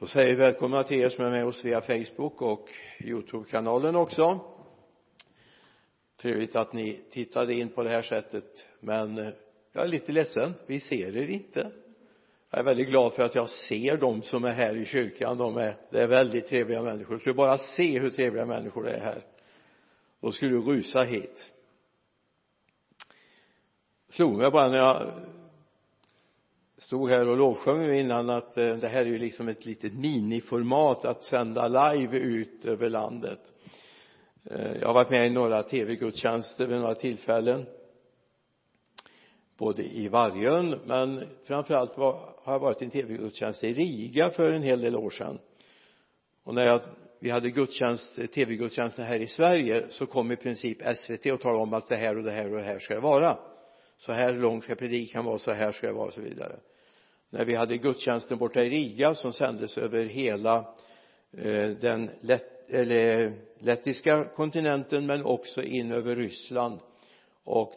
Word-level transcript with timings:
och 0.00 0.08
säger 0.08 0.36
välkomna 0.36 0.84
till 0.84 1.00
er 1.00 1.08
som 1.08 1.24
är 1.24 1.30
med 1.30 1.46
oss 1.46 1.64
via 1.64 1.80
Facebook 1.80 2.42
och 2.42 2.68
Youtube-kanalen 3.00 3.96
också. 3.96 4.40
Trevligt 6.20 6.56
att 6.56 6.72
ni 6.72 7.00
tittade 7.10 7.54
in 7.54 7.68
på 7.68 7.82
det 7.82 7.90
här 7.90 8.02
sättet 8.02 8.68
men 8.80 9.18
eh, 9.18 9.28
jag 9.72 9.84
är 9.84 9.88
lite 9.88 10.12
ledsen. 10.12 10.54
Vi 10.66 10.80
ser 10.80 11.16
er 11.16 11.30
inte. 11.30 11.70
Jag 12.50 12.60
är 12.60 12.64
väldigt 12.64 12.88
glad 12.88 13.12
för 13.12 13.22
att 13.22 13.34
jag 13.34 13.48
ser 13.48 13.96
dem 13.96 14.22
som 14.22 14.44
är 14.44 14.52
här 14.52 14.76
i 14.76 14.86
kyrkan. 14.86 15.38
De 15.38 15.56
är, 15.56 15.76
det 15.90 16.00
är 16.00 16.06
väldigt 16.06 16.46
trevliga 16.46 16.82
människor. 16.82 17.18
Skulle 17.18 17.34
bara 17.34 17.58
se 17.58 17.98
hur 17.98 18.10
trevliga 18.10 18.44
människor 18.44 18.82
det 18.84 18.90
är 18.90 19.00
här? 19.00 19.22
Då 20.20 20.32
skulle 20.32 20.50
du 20.50 20.60
rusa 20.60 21.02
hit. 21.02 21.52
Slog 24.10 24.38
mig 24.38 24.50
bara 24.50 24.68
när 24.68 24.78
jag 24.78 25.12
stod 26.90 27.10
här 27.10 27.28
och 27.28 27.36
lovsjöng 27.36 27.94
innan 27.94 28.30
att 28.30 28.56
eh, 28.56 28.76
det 28.76 28.88
här 28.88 29.00
är 29.00 29.06
ju 29.06 29.18
liksom 29.18 29.48
ett 29.48 29.66
litet 29.66 29.94
miniformat 29.94 31.04
att 31.04 31.24
sända 31.24 31.68
live 31.68 32.18
ut 32.18 32.64
över 32.64 32.90
landet. 32.90 33.40
Eh, 34.44 34.72
jag 34.80 34.86
har 34.86 34.94
varit 34.94 35.10
med 35.10 35.26
i 35.26 35.30
några 35.30 35.62
tv-gudstjänster 35.62 36.66
vid 36.66 36.80
några 36.80 36.94
tillfällen 36.94 37.66
både 39.58 39.82
i 39.82 40.08
Vargön 40.08 40.80
men 40.84 41.24
framförallt 41.44 41.98
var, 41.98 42.34
har 42.42 42.52
jag 42.52 42.60
varit 42.60 42.82
i 42.82 42.84
en 42.84 42.90
tv-gudstjänst 42.90 43.64
i 43.64 43.74
Riga 43.74 44.30
för 44.30 44.52
en 44.52 44.62
hel 44.62 44.80
del 44.80 44.96
år 44.96 45.10
sedan. 45.10 45.38
Och 46.44 46.54
när 46.54 46.66
jag, 46.66 46.80
vi 47.20 47.30
hade 47.30 47.50
gudstjänst, 47.50 48.32
tv-gudstjänsten 48.34 49.04
här 49.04 49.20
i 49.20 49.26
Sverige 49.26 49.86
så 49.88 50.06
kom 50.06 50.32
i 50.32 50.36
princip 50.36 50.78
SVT 50.96 51.26
och 51.26 51.40
talade 51.40 51.62
om 51.62 51.74
att 51.74 51.88
det 51.88 51.96
här 51.96 52.16
och 52.16 52.24
det 52.24 52.32
här 52.32 52.50
och 52.50 52.58
det 52.58 52.64
här 52.64 52.78
ska 52.78 52.94
det 52.94 53.00
vara. 53.00 53.38
Så 53.96 54.12
här 54.12 54.32
lång 54.32 54.62
ska 54.62 54.74
predikan 54.74 55.24
vara, 55.24 55.38
så 55.38 55.52
här 55.52 55.72
ska 55.72 55.86
det 55.86 55.92
vara 55.92 56.06
och 56.06 56.12
så 56.12 56.20
vidare 56.20 56.56
när 57.30 57.44
vi 57.44 57.54
hade 57.54 57.76
gudstjänsten 57.76 58.38
borta 58.38 58.62
i 58.62 58.70
Riga 58.70 59.14
som 59.14 59.32
sändes 59.32 59.78
över 59.78 60.04
hela 60.04 60.74
eh, 61.32 61.68
den 61.70 62.10
lätt, 62.20 62.70
eller, 62.70 63.32
lettiska 63.58 64.24
kontinenten 64.24 65.06
men 65.06 65.24
också 65.24 65.62
in 65.62 65.92
över 65.92 66.16
Ryssland. 66.16 66.80
Och 67.44 67.72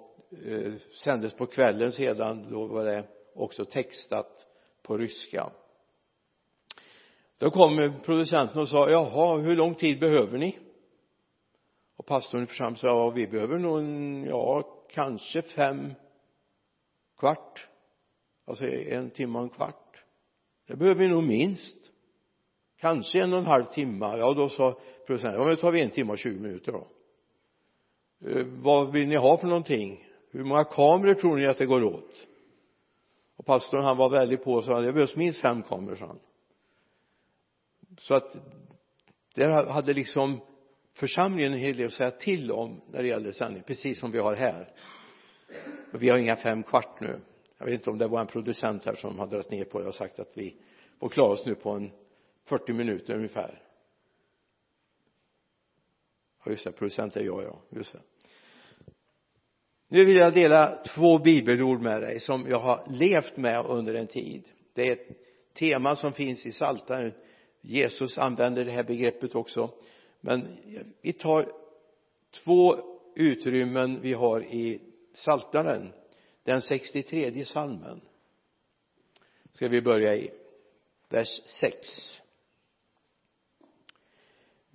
eh, 0.45 0.73
sändes 1.03 1.33
på 1.33 1.45
kvällen 1.45 1.91
sedan 1.91 2.51
då 2.51 2.65
var 2.65 2.85
det 2.85 3.03
också 3.35 3.65
textat 3.65 4.47
på 4.81 4.97
ryska. 4.97 5.49
Då 7.37 7.51
kom 7.51 7.93
producenten 8.05 8.61
och 8.61 8.69
sa 8.69 8.89
jaha 8.89 9.37
hur 9.37 9.55
lång 9.55 9.75
tid 9.75 9.99
behöver 9.99 10.37
ni? 10.37 10.59
Och 11.97 12.05
pastorn 12.05 12.43
i 12.43 12.45
församlingen 12.45 12.79
sa 12.79 12.87
ja 12.87 13.09
vi 13.09 13.27
behöver 13.27 13.57
nog 13.57 13.79
en, 13.79 14.25
ja 14.25 14.63
kanske 14.89 15.41
fem 15.41 15.93
kvart 17.17 17.67
alltså 18.45 18.67
en 18.67 19.09
timme 19.09 19.37
och 19.37 19.43
en 19.43 19.49
kvart. 19.49 20.03
Det 20.67 20.75
behöver 20.75 20.99
vi 20.99 21.07
nog 21.07 21.23
minst. 21.23 21.77
Kanske 22.79 23.19
en 23.19 23.33
och 23.33 23.39
en 23.39 23.45
halv 23.45 23.63
timme. 23.63 24.05
Ja 24.17 24.33
då 24.33 24.49
sa 24.49 24.79
producenten 25.07 25.39
ja 25.39 25.45
men 25.45 25.55
då 25.55 25.61
tar 25.61 25.71
vi 25.71 25.81
en 25.81 25.89
timme 25.89 26.11
och 26.11 26.17
tjugo 26.17 26.39
minuter 26.39 26.71
då. 26.71 26.87
Eh, 28.29 28.45
vad 28.45 28.91
vill 28.91 29.07
ni 29.07 29.15
ha 29.15 29.37
för 29.37 29.47
någonting? 29.47 30.07
Hur 30.31 30.43
många 30.43 30.63
kameror 30.63 31.13
tror 31.13 31.35
ni 31.35 31.45
att 31.45 31.57
det 31.57 31.65
går 31.65 31.83
åt? 31.83 32.27
Och 33.35 33.45
pastorn 33.45 33.83
han 33.83 33.97
var 33.97 34.09
väldigt 34.09 34.43
på 34.43 34.53
och 34.53 34.63
sa 34.63 34.79
det 34.79 34.93
behövs 34.93 35.15
minst 35.15 35.41
fem 35.41 35.63
kameror 35.63 35.95
sa 35.95 36.07
han. 36.07 36.19
Så 37.97 38.15
att 38.15 38.37
där 39.35 39.49
hade 39.49 39.93
liksom 39.93 40.41
församlingen 40.93 41.53
en 41.53 41.59
hel 41.59 41.77
del 41.77 41.87
att 41.87 41.93
säga 41.93 42.11
till 42.11 42.51
om 42.51 42.81
när 42.91 43.01
det 43.01 43.07
gäller 43.07 43.31
sändning 43.31 43.63
precis 43.63 43.99
som 43.99 44.11
vi 44.11 44.19
har 44.19 44.35
här. 44.35 44.73
Vi 45.93 46.09
har 46.09 46.17
inga 46.17 46.35
fem 46.35 46.63
kvart 46.63 46.99
nu 46.99 47.19
jag 47.63 47.71
vet 47.71 47.79
inte 47.79 47.89
om 47.89 47.97
det 47.97 48.07
var 48.07 48.21
en 48.21 48.27
producent 48.27 48.85
här 48.85 48.95
som 48.95 49.19
har 49.19 49.27
dragit 49.27 49.51
ner 49.51 49.63
på 49.63 49.79
det 49.79 49.87
och 49.87 49.95
sagt 49.95 50.19
att 50.19 50.31
vi 50.33 50.55
får 50.99 51.09
klara 51.09 51.31
oss 51.31 51.45
nu 51.45 51.55
på 51.55 51.69
en 51.69 51.91
40 52.43 52.73
minuter 52.73 53.15
ungefär. 53.15 53.61
Ja 56.45 56.51
just 56.51 56.63
det. 56.63 56.71
Producent 56.71 57.17
är 57.17 57.23
jag 57.23 57.43
ja. 57.43 57.59
Just 57.69 57.93
det. 57.93 57.99
Nu 59.87 60.05
vill 60.05 60.15
jag 60.15 60.33
dela 60.33 60.83
två 60.85 61.17
bibelord 61.17 61.81
med 61.81 62.01
dig 62.01 62.19
som 62.19 62.45
jag 62.49 62.59
har 62.59 62.83
levt 62.87 63.37
med 63.37 63.65
under 63.65 63.93
en 63.93 64.07
tid. 64.07 64.43
Det 64.73 64.89
är 64.89 64.91
ett 64.91 65.17
tema 65.53 65.95
som 65.95 66.13
finns 66.13 66.45
i 66.45 66.51
Psaltaren 66.51 67.13
Jesus 67.61 68.17
använder 68.17 68.65
det 68.65 68.71
här 68.71 68.83
begreppet 68.83 69.35
också. 69.35 69.69
Men 70.21 70.47
vi 71.01 71.13
tar 71.13 71.51
två 72.43 72.75
utrymmen 73.15 74.01
vi 74.01 74.13
har 74.13 74.43
i 74.43 74.81
Psaltaren 75.13 75.93
den 76.43 76.61
63 76.61 77.45
salmen. 77.45 78.01
Ska 79.51 79.67
vi 79.67 79.81
börja 79.81 80.15
i 80.15 80.31
vers 81.09 81.41
6 81.45 82.19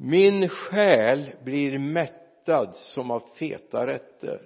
min 0.01 0.49
själ 0.49 1.31
blir 1.45 1.78
mättad 1.78 2.77
som 2.77 3.11
av 3.11 3.23
feta 3.34 3.87
rätter. 3.87 4.41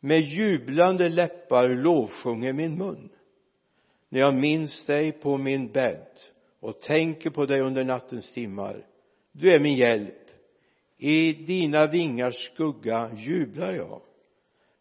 Med 0.00 0.20
jublande 0.20 1.08
läppar 1.08 1.68
lovsjunger 1.68 2.52
min 2.52 2.78
mun. 2.78 3.08
När 4.08 4.20
jag 4.20 4.34
minns 4.34 4.86
dig 4.86 5.12
på 5.12 5.38
min 5.38 5.72
bädd 5.72 6.18
och 6.60 6.80
tänker 6.80 7.30
på 7.30 7.46
dig 7.46 7.60
under 7.60 7.84
nattens 7.84 8.32
timmar 8.32 8.86
du 9.32 9.52
är 9.52 9.58
min 9.58 9.76
hjälp. 9.76 10.30
I 10.96 11.32
dina 11.32 11.86
vingars 11.86 12.36
skugga 12.36 13.10
jublar 13.16 13.72
jag 13.72 14.02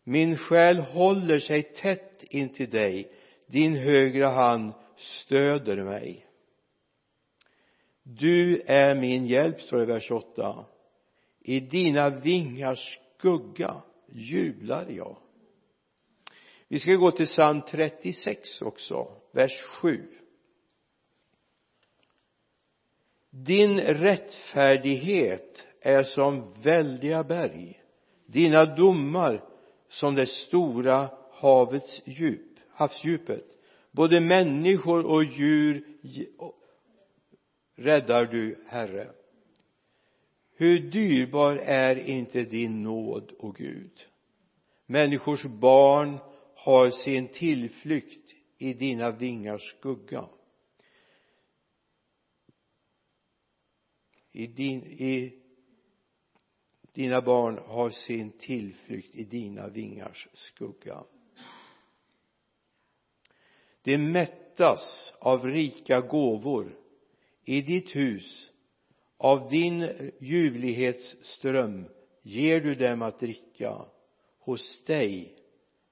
min 0.09 0.37
själ 0.37 0.79
håller 0.79 1.39
sig 1.39 1.61
tätt 1.61 2.23
intill 2.29 2.69
dig. 2.69 3.11
Din 3.47 3.75
högra 3.75 4.27
hand 4.27 4.73
stöder 4.97 5.83
mig. 5.83 6.25
Du 8.03 8.61
är 8.65 8.95
min 8.95 9.25
hjälp 9.27 9.61
står 9.61 9.77
det 9.77 9.83
i 9.83 9.85
vers 9.85 10.11
8 10.11 10.65
i 11.39 11.59
dina 11.59 12.09
vingars 12.09 12.99
skugga 13.17 13.81
jublar 14.07 14.85
jag. 14.89 15.17
Vi 16.67 16.79
ska 16.79 16.93
gå 16.93 17.11
till 17.11 17.27
psalm 17.27 17.61
36 17.61 18.61
också 18.61 19.07
vers 19.31 19.61
7 19.61 20.07
din 23.45 23.79
rättfärdighet 23.79 25.67
är 25.81 26.03
som 26.03 26.53
väldiga 26.61 27.23
berg. 27.23 27.81
Dina 28.25 28.65
domar 28.65 29.43
som 29.89 30.15
det 30.15 30.25
stora 30.25 31.09
havets 31.31 32.01
djup, 32.05 32.59
havsdjupet. 32.69 33.45
Både 33.91 34.19
människor 34.19 35.05
och 35.05 35.23
djur 35.23 35.83
räddar 37.75 38.25
du 38.25 38.63
herre. 38.67 39.11
Hur 40.55 40.79
dyrbar 40.79 41.55
är 41.55 41.95
inte 41.95 42.43
din 42.43 42.83
nåd 42.83 43.31
o 43.39 43.51
Gud? 43.51 44.07
Människors 44.85 45.43
barn 45.43 46.17
har 46.55 46.89
sin 46.89 47.27
tillflykt 47.27 48.33
i 48.57 48.73
dina 48.73 49.11
vingars 49.11 49.75
skugga. 49.79 50.29
I, 54.31 54.47
din, 54.47 54.83
i 54.83 55.33
dina 56.97 57.21
barn 57.21 57.57
har 57.57 57.89
sin 57.89 58.31
tillflykt 58.31 59.15
i 59.15 59.23
dina 59.23 59.67
vingars 59.67 60.27
skugga. 60.33 61.03
De 63.81 63.97
mättas 63.97 65.13
av 65.19 65.45
rika 65.45 66.01
gåvor 66.01 66.77
i 67.45 67.61
ditt 67.61 67.95
hus. 67.95 68.51
Av 69.17 69.49
din 69.49 70.11
ljuvlighetsström 70.19 71.85
ger 72.21 72.61
du 72.61 72.75
dem 72.75 73.01
att 73.01 73.19
dricka. 73.19 73.85
Hos 74.39 74.83
dig 74.83 75.35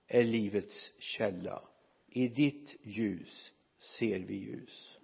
är 0.07 0.23
livets 0.23 0.91
källa. 0.99 1.61
I 2.09 2.27
ditt 2.27 2.75
ljus 2.83 3.53
ser 3.77 4.19
vi 4.19 4.35
ljus. 4.35 4.97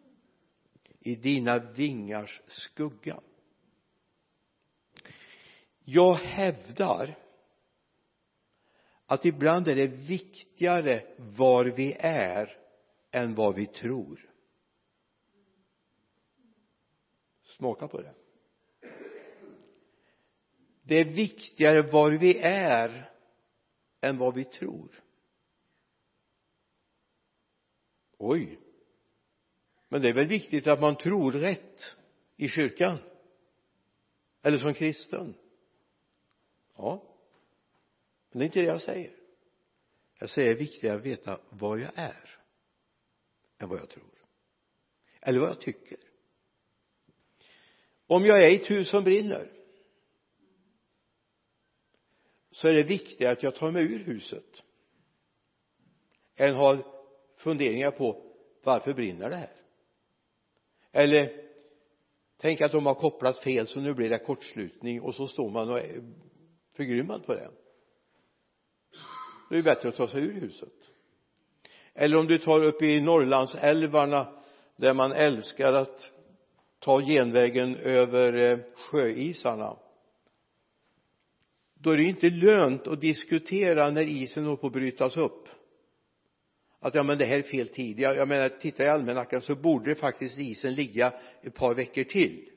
I 0.99 1.15
dina 1.15 1.59
vingars 1.59 2.41
skugga 2.47 3.19
jag 5.93 6.13
hävdar 6.13 7.15
att 9.05 9.25
ibland 9.25 9.67
är 9.67 9.75
det 9.75 9.87
viktigare 9.87 11.03
var 11.17 11.65
vi 11.65 11.95
är 11.99 12.57
än 13.11 13.35
vad 13.35 13.55
vi 13.55 13.65
tror. 13.65 14.29
Smaka 17.43 17.87
på 17.87 18.01
det. 18.01 18.13
Det 20.83 20.95
är 20.95 21.05
viktigare 21.05 21.81
var 21.81 22.11
vi 22.11 22.37
är 22.41 23.11
än 24.01 24.17
vad 24.17 24.33
vi 24.33 24.43
tror. 24.43 25.03
Oj. 28.17 28.59
Men 29.89 30.01
det 30.01 30.09
är 30.09 30.13
väl 30.13 30.27
viktigt 30.27 30.67
att 30.67 30.81
man 30.81 30.95
tror 30.95 31.31
rätt 31.31 31.97
i 32.35 32.47
kyrkan? 32.47 32.97
Eller 34.41 34.57
som 34.57 34.73
kristen? 34.73 35.35
Ja. 36.81 37.03
Men 38.31 38.39
det 38.39 38.43
är 38.43 38.45
inte 38.45 38.59
det 38.59 38.65
jag 38.65 38.81
säger. 38.81 39.15
Jag 40.19 40.29
säger 40.29 40.47
det 40.47 40.55
är 40.55 40.59
viktigare 40.59 40.97
att 40.97 41.05
veta 41.05 41.39
vad 41.49 41.79
jag 41.79 41.91
är 41.95 42.39
än 43.57 43.69
vad 43.69 43.79
jag 43.79 43.89
tror. 43.89 44.23
Eller 45.21 45.39
vad 45.39 45.49
jag 45.49 45.61
tycker. 45.61 45.97
Om 48.07 48.25
jag 48.25 48.43
är 48.43 48.49
i 48.49 48.55
ett 48.55 48.71
hus 48.71 48.89
som 48.89 49.03
brinner 49.03 49.51
så 52.51 52.67
är 52.67 52.73
det 52.73 52.83
viktigare 52.83 53.33
att 53.33 53.43
jag 53.43 53.55
tar 53.55 53.71
mig 53.71 53.83
ur 53.83 54.03
huset 54.03 54.63
än 56.35 56.55
har 56.55 56.85
funderingar 57.35 57.91
på 57.91 58.35
varför 58.63 58.93
brinner 58.93 59.29
det 59.29 59.35
här? 59.35 59.55
Eller 60.91 61.51
tänk 62.37 62.61
att 62.61 62.71
de 62.71 62.85
har 62.85 62.95
kopplat 62.95 63.43
fel 63.43 63.67
så 63.67 63.79
nu 63.79 63.93
blir 63.93 64.09
det 64.09 64.17
kortslutning 64.17 65.01
och 65.01 65.15
så 65.15 65.27
står 65.27 65.49
man 65.49 65.69
och 65.69 65.79
förgrymmad 66.81 67.25
på 67.25 67.33
det. 67.33 67.51
Då 69.49 69.55
är 69.55 69.57
ju 69.57 69.63
bättre 69.63 69.89
att 69.89 69.95
ta 69.95 70.07
sig 70.07 70.21
ur 70.21 70.41
huset. 70.41 70.73
Eller 71.93 72.17
om 72.17 72.27
du 72.27 72.37
tar 72.37 72.63
upp 72.63 72.81
i 72.81 73.01
Norrlandsälvarna 73.01 74.27
där 74.75 74.93
man 74.93 75.11
älskar 75.11 75.73
att 75.73 76.11
ta 76.79 77.01
genvägen 77.01 77.75
över 77.75 78.33
eh, 78.33 78.59
sjöisarna. 78.75 79.77
Då 81.73 81.91
är 81.91 81.97
det 81.97 82.03
inte 82.03 82.29
lönt 82.29 82.87
att 82.87 83.01
diskutera 83.01 83.89
när 83.89 84.03
isen 84.03 84.43
håller 84.43 84.57
på 84.57 84.67
att 84.67 84.73
brytas 84.73 85.17
upp. 85.17 85.47
Att 86.79 86.95
ja 86.95 87.03
men 87.03 87.17
det 87.17 87.25
här 87.25 87.39
är 87.39 87.43
fel 87.43 87.67
tid. 87.67 87.99
Jag, 87.99 88.15
jag 88.15 88.27
menar 88.27 88.49
titta 88.49 88.83
i 88.83 88.87
almanackan 88.87 89.41
så 89.41 89.55
borde 89.55 89.95
faktiskt 89.95 90.37
isen 90.37 90.75
ligga 90.75 91.13
ett 91.41 91.55
par 91.55 91.75
veckor 91.75 92.03
till. 92.03 92.49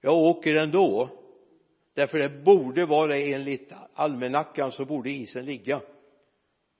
Jag 0.00 0.14
åker 0.14 0.54
ändå 0.54 1.21
därför 1.94 2.18
det 2.18 2.28
borde 2.28 2.86
vara 2.86 3.16
enligt 3.16 3.72
almanackan 3.94 4.72
så 4.72 4.84
borde 4.84 5.10
isen 5.10 5.44
ligga. 5.44 5.80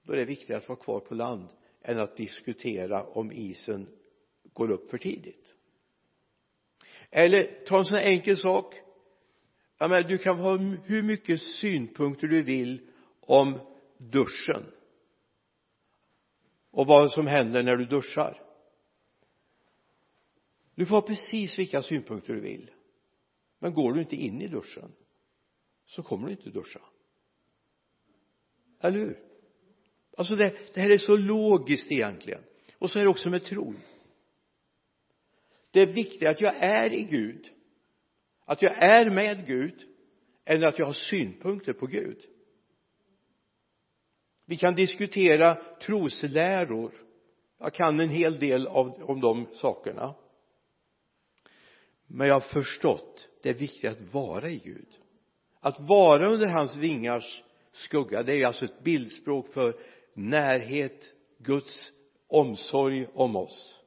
Då 0.02 0.12
är 0.12 0.16
det 0.16 0.24
viktigare 0.24 0.60
att 0.60 0.68
vara 0.68 0.78
kvar 0.78 1.00
på 1.00 1.14
land 1.14 1.48
än 1.82 1.98
att 1.98 2.16
diskutera 2.16 3.04
om 3.04 3.32
isen 3.32 3.88
går 4.52 4.70
upp 4.70 4.90
för 4.90 4.98
tidigt. 4.98 5.54
Eller 7.10 7.64
ta 7.66 7.78
en 7.78 7.84
sån 7.84 7.98
här 7.98 8.04
enkel 8.04 8.36
sak. 8.36 8.74
Jag 9.78 9.90
menar 9.90 10.02
du 10.02 10.18
kan 10.18 10.38
ha 10.38 10.56
hur 10.56 11.02
mycket 11.02 11.42
synpunkter 11.42 12.28
du 12.28 12.42
vill 12.42 12.80
om 13.20 13.58
duschen. 13.96 14.64
Och 16.70 16.86
vad 16.86 17.12
som 17.12 17.26
händer 17.26 17.62
när 17.62 17.76
du 17.76 17.84
duschar. 17.84 18.42
Du 20.74 20.86
får 20.86 20.96
ha 20.96 21.02
precis 21.02 21.58
vilka 21.58 21.82
synpunkter 21.82 22.34
du 22.34 22.40
vill. 22.40 22.70
Men 23.58 23.74
går 23.74 23.92
du 23.92 24.00
inte 24.00 24.16
in 24.16 24.42
i 24.42 24.48
duschen 24.48 24.92
så 25.92 26.02
kommer 26.02 26.26
du 26.26 26.32
inte 26.32 26.50
duscha. 26.50 26.80
Eller 28.80 28.98
hur? 28.98 29.18
Alltså 30.16 30.36
det, 30.36 30.74
det 30.74 30.80
här 30.80 30.90
är 30.90 30.98
så 30.98 31.16
logiskt 31.16 31.92
egentligen. 31.92 32.44
Och 32.78 32.90
så 32.90 32.98
är 32.98 33.02
det 33.02 33.10
också 33.10 33.30
med 33.30 33.44
tron. 33.44 33.78
Det 35.70 35.80
är 35.80 35.92
viktigt 35.92 36.28
att 36.28 36.40
jag 36.40 36.54
är 36.56 36.92
i 36.92 37.02
Gud 37.02 37.52
att 38.44 38.62
jag 38.62 38.82
är 38.82 39.10
med 39.10 39.46
Gud 39.46 39.88
än 40.44 40.64
att 40.64 40.78
jag 40.78 40.86
har 40.86 40.92
synpunkter 40.92 41.72
på 41.72 41.86
Gud. 41.86 42.24
Vi 44.46 44.56
kan 44.56 44.74
diskutera 44.74 45.54
trosläror. 45.54 46.92
Jag 47.58 47.74
kan 47.74 48.00
en 48.00 48.08
hel 48.08 48.38
del 48.38 48.66
av, 48.66 49.02
om 49.02 49.20
de 49.20 49.46
sakerna. 49.52 50.14
Men 52.06 52.26
jag 52.26 52.34
har 52.34 52.40
förstått 52.40 53.28
det 53.42 53.50
är 53.50 53.54
viktigt 53.54 53.90
att 53.90 54.14
vara 54.14 54.50
i 54.50 54.58
Gud 54.58 55.01
att 55.62 55.80
vara 55.80 56.28
under 56.28 56.46
hans 56.46 56.76
vingars 56.76 57.42
skugga 57.72 58.22
det 58.22 58.42
är 58.42 58.46
alltså 58.46 58.64
ett 58.64 58.82
bildspråk 58.82 59.48
för 59.48 59.74
närhet 60.14 61.14
Guds 61.38 61.92
omsorg 62.26 63.06
om 63.14 63.36
oss. 63.36 63.80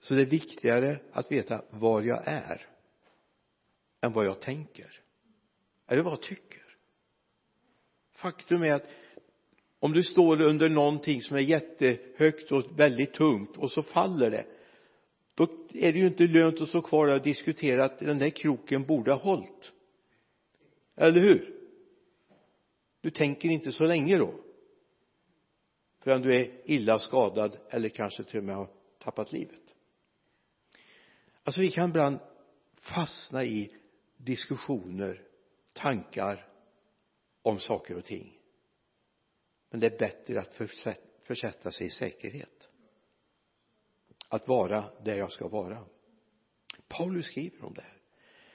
Så 0.00 0.14
det 0.14 0.22
är 0.22 0.26
viktigare 0.26 0.98
att 1.12 1.32
veta 1.32 1.62
var 1.70 2.02
jag 2.02 2.22
är 2.28 2.66
än 4.00 4.12
vad 4.12 4.26
jag 4.26 4.40
tänker 4.40 5.00
eller 5.86 6.02
vad 6.02 6.12
jag 6.12 6.22
tycker. 6.22 6.62
Faktum 8.14 8.62
är 8.62 8.72
att 8.72 8.86
om 9.78 9.92
du 9.92 10.02
står 10.02 10.42
under 10.42 10.68
någonting 10.68 11.22
som 11.22 11.36
är 11.36 11.40
jättehögt 11.40 12.52
och 12.52 12.80
väldigt 12.80 13.14
tungt 13.14 13.56
och 13.56 13.70
så 13.70 13.82
faller 13.82 14.30
det 14.30 14.46
då 15.36 15.48
är 15.74 15.92
det 15.92 15.98
ju 15.98 16.06
inte 16.06 16.26
lönt 16.26 16.60
att 16.60 16.68
stå 16.68 16.82
kvar 16.82 17.06
där 17.06 17.14
och 17.14 17.22
diskutera 17.22 17.84
att 17.84 17.98
den 17.98 18.18
där 18.18 18.30
kroken 18.30 18.86
borde 18.86 19.12
ha 19.12 19.18
hållit 19.18 19.72
eller 20.94 21.20
hur? 21.20 21.54
Du 23.00 23.10
tänker 23.10 23.48
inte 23.48 23.72
så 23.72 23.84
länge 23.84 24.16
då. 24.16 24.34
Förrän 25.98 26.22
du 26.22 26.34
är 26.36 26.70
illa 26.70 26.98
skadad 26.98 27.58
eller 27.70 27.88
kanske 27.88 28.24
till 28.24 28.38
och 28.38 28.44
med 28.44 28.56
har 28.56 28.68
tappat 28.98 29.32
livet. 29.32 29.62
Alltså 31.42 31.60
vi 31.60 31.70
kan 31.70 31.88
ibland 31.88 32.18
fastna 32.80 33.44
i 33.44 33.72
diskussioner 34.16 35.22
tankar 35.72 36.48
om 37.42 37.58
saker 37.58 37.96
och 37.96 38.04
ting. 38.04 38.38
Men 39.70 39.80
det 39.80 39.86
är 39.86 39.98
bättre 39.98 40.40
att 40.40 40.54
försätta 41.22 41.70
sig 41.70 41.86
i 41.86 41.90
säkerhet 41.90 42.68
att 44.28 44.48
vara 44.48 44.84
där 45.04 45.16
jag 45.16 45.32
ska 45.32 45.48
vara. 45.48 45.84
Paulus 46.88 47.26
skriver 47.26 47.64
om 47.64 47.74
det 47.74 47.82
här. 47.82 47.96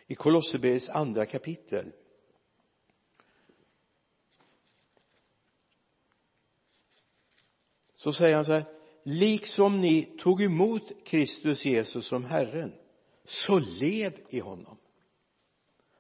I 0.08 0.16
Kolosserbrevets 0.16 0.90
andra 0.90 1.26
kapitel. 1.26 1.92
Så 7.96 8.14
säger 8.14 8.36
han 8.36 8.46
så 8.46 8.52
här 8.52 8.66
liksom 9.04 9.82
ni 9.82 10.18
tog 10.20 10.42
emot 10.42 10.92
Kristus 11.06 11.66
Jesus 11.66 12.08
som 12.08 12.26
Herren 12.26 12.74
så 13.26 13.60
lev 13.60 14.20
i 14.30 14.40
honom. 14.40 14.78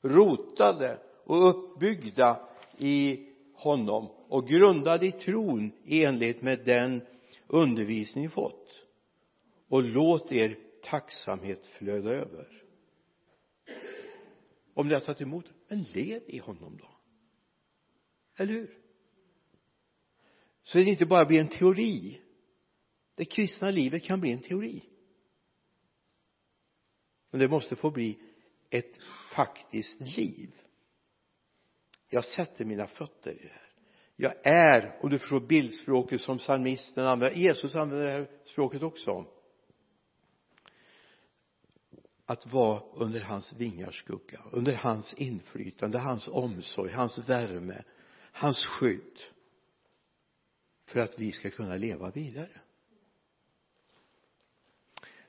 Rotade 0.01 0.99
och 1.23 1.49
uppbyggda 1.49 2.49
i 2.77 3.27
honom 3.53 4.09
och 4.27 4.47
grundade 4.47 5.07
i 5.07 5.11
tron 5.11 5.71
i 5.83 6.03
enlighet 6.03 6.41
med 6.41 6.65
den 6.65 7.01
undervisning 7.47 8.23
ni 8.23 8.29
fått 8.29 8.85
och 9.71 9.83
låt 9.83 10.31
er 10.31 10.59
tacksamhet 10.83 11.65
flöda 11.65 12.09
över. 12.09 12.63
Om 14.73 14.87
ni 14.87 14.93
har 14.93 15.01
tagit 15.01 15.21
emot 15.21 15.45
men 15.67 15.83
lev 15.83 16.21
i 16.27 16.37
honom 16.37 16.77
då. 16.77 16.89
Eller 18.37 18.53
hur? 18.53 18.77
Så 20.63 20.77
det 20.77 20.83
inte 20.83 21.05
bara 21.05 21.25
blir 21.25 21.39
en 21.39 21.47
teori. 21.47 22.21
Det 23.15 23.25
kristna 23.25 23.71
livet 23.71 24.03
kan 24.03 24.21
bli 24.21 24.31
en 24.31 24.41
teori. 24.41 24.83
Men 27.29 27.39
det 27.39 27.47
måste 27.47 27.75
få 27.75 27.91
bli 27.91 28.19
ett 28.69 28.97
faktiskt 29.35 30.01
liv. 30.17 30.61
Jag 32.09 32.25
sätter 32.25 32.65
mina 32.65 32.87
fötter 32.87 33.31
i 33.31 33.43
det 33.43 33.53
här. 33.53 33.71
Jag 34.15 34.33
är 34.43 34.99
om 35.01 35.09
du 35.09 35.19
förstår 35.19 35.39
bildspråket 35.39 36.21
som 36.21 36.37
psalmisten 36.37 37.05
använder 37.05 37.37
Jesus 37.37 37.75
använder 37.75 38.05
det 38.05 38.11
här 38.11 38.29
språket 38.45 38.83
också 38.83 39.11
att 42.31 42.53
vara 42.53 42.83
under 42.93 43.19
hans 43.19 43.53
vingars 43.53 43.99
skugga 43.99 44.41
under 44.51 44.75
hans 44.75 45.13
inflytande 45.13 45.99
hans 45.99 46.27
omsorg 46.27 46.91
hans 46.91 47.17
värme 47.17 47.83
hans 48.31 48.65
skydd 48.65 49.19
för 50.85 50.99
att 50.99 51.19
vi 51.19 51.31
ska 51.31 51.49
kunna 51.49 51.75
leva 51.75 52.11
vidare. 52.11 52.61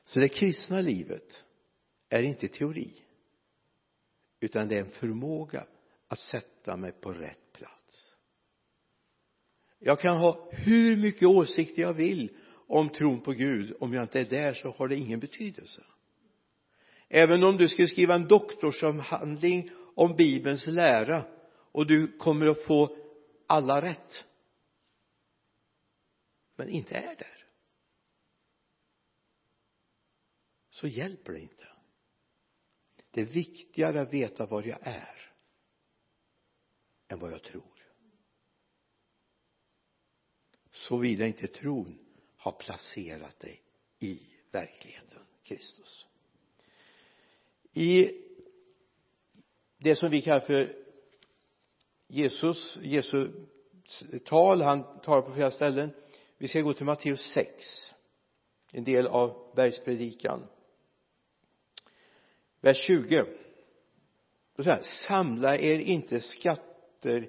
Så 0.04 0.21
det 0.21 0.28
kristna 0.28 0.80
livet 0.80 1.44
är 2.09 2.23
inte 2.23 2.49
teori 2.49 2.92
utan 4.40 4.68
det 4.68 4.75
är 4.76 4.80
en 4.80 4.90
förmåga 4.90 5.66
att 6.09 6.18
sätta 6.18 6.76
mig 6.76 6.92
på 6.92 7.12
rätt 7.12 7.52
plats. 7.52 8.14
Jag 9.78 10.00
kan 10.00 10.16
ha 10.16 10.49
hur 10.52 10.97
mycket 10.97 11.28
åsikter 11.28 11.82
jag 11.82 11.94
vill 11.94 12.37
om 12.66 12.88
tron 12.88 13.21
på 13.21 13.32
Gud. 13.32 13.76
Om 13.80 13.92
jag 13.92 14.04
inte 14.04 14.21
är 14.21 14.25
där 14.25 14.54
så 14.54 14.71
har 14.71 14.88
det 14.88 14.97
ingen 14.97 15.21
betydelse 15.21 15.82
även 17.14 17.45
om 17.45 17.57
du 17.57 17.69
skulle 17.69 17.88
skriva 17.88 18.14
en 18.14 18.28
doktorsavhandling 18.28 19.71
om 19.95 20.16
bibelns 20.16 20.66
lära 20.66 21.25
och 21.73 21.87
du 21.87 22.19
kommer 22.19 22.47
att 22.47 22.62
få 22.62 22.97
alla 23.47 23.83
rätt. 23.83 24.25
Men 26.57 26.69
inte 26.69 26.95
är 26.95 27.16
där. 27.16 27.47
Så 30.71 30.87
hjälper 30.87 31.33
det 31.33 31.40
inte. 31.40 31.69
Det 33.11 33.21
är 33.21 33.25
viktigare 33.26 34.00
att 34.00 34.12
veta 34.12 34.47
var 34.47 34.62
jag 34.62 34.78
är 34.83 35.33
än 37.09 37.19
vad 37.19 37.33
jag 37.33 37.42
tror. 37.42 37.64
Såvida 40.71 41.26
inte 41.26 41.47
tron 41.47 41.99
har 42.37 42.52
placerat 42.52 43.40
dig 43.40 43.62
i 43.99 44.26
verkligheten 44.50 45.26
Kristus 45.42 46.07
i 47.73 48.11
det 49.79 49.97
som 49.97 50.11
vi 50.11 50.23
kallar 50.23 50.41
för 50.41 50.76
Jesus, 52.09 52.79
Jesu 52.83 53.29
tal, 54.25 54.62
han 54.62 55.00
talar 55.00 55.23
på 55.23 55.35
flera 55.35 55.50
ställen. 55.50 55.91
Vi 56.38 56.49
ska 56.49 56.61
gå 56.61 56.73
till 56.73 56.87
Matteus 56.87 57.21
6 57.21 57.93
en 58.73 58.85
del 58.85 59.07
av 59.07 59.52
bergspredikan. 59.57 60.47
Vers 62.61 62.76
20 62.76 63.25
då 64.57 64.62
säger 64.62 64.76
han 64.76 64.85
samla 64.85 65.57
er 65.57 65.79
inte 65.79 66.21
skatter 66.21 67.29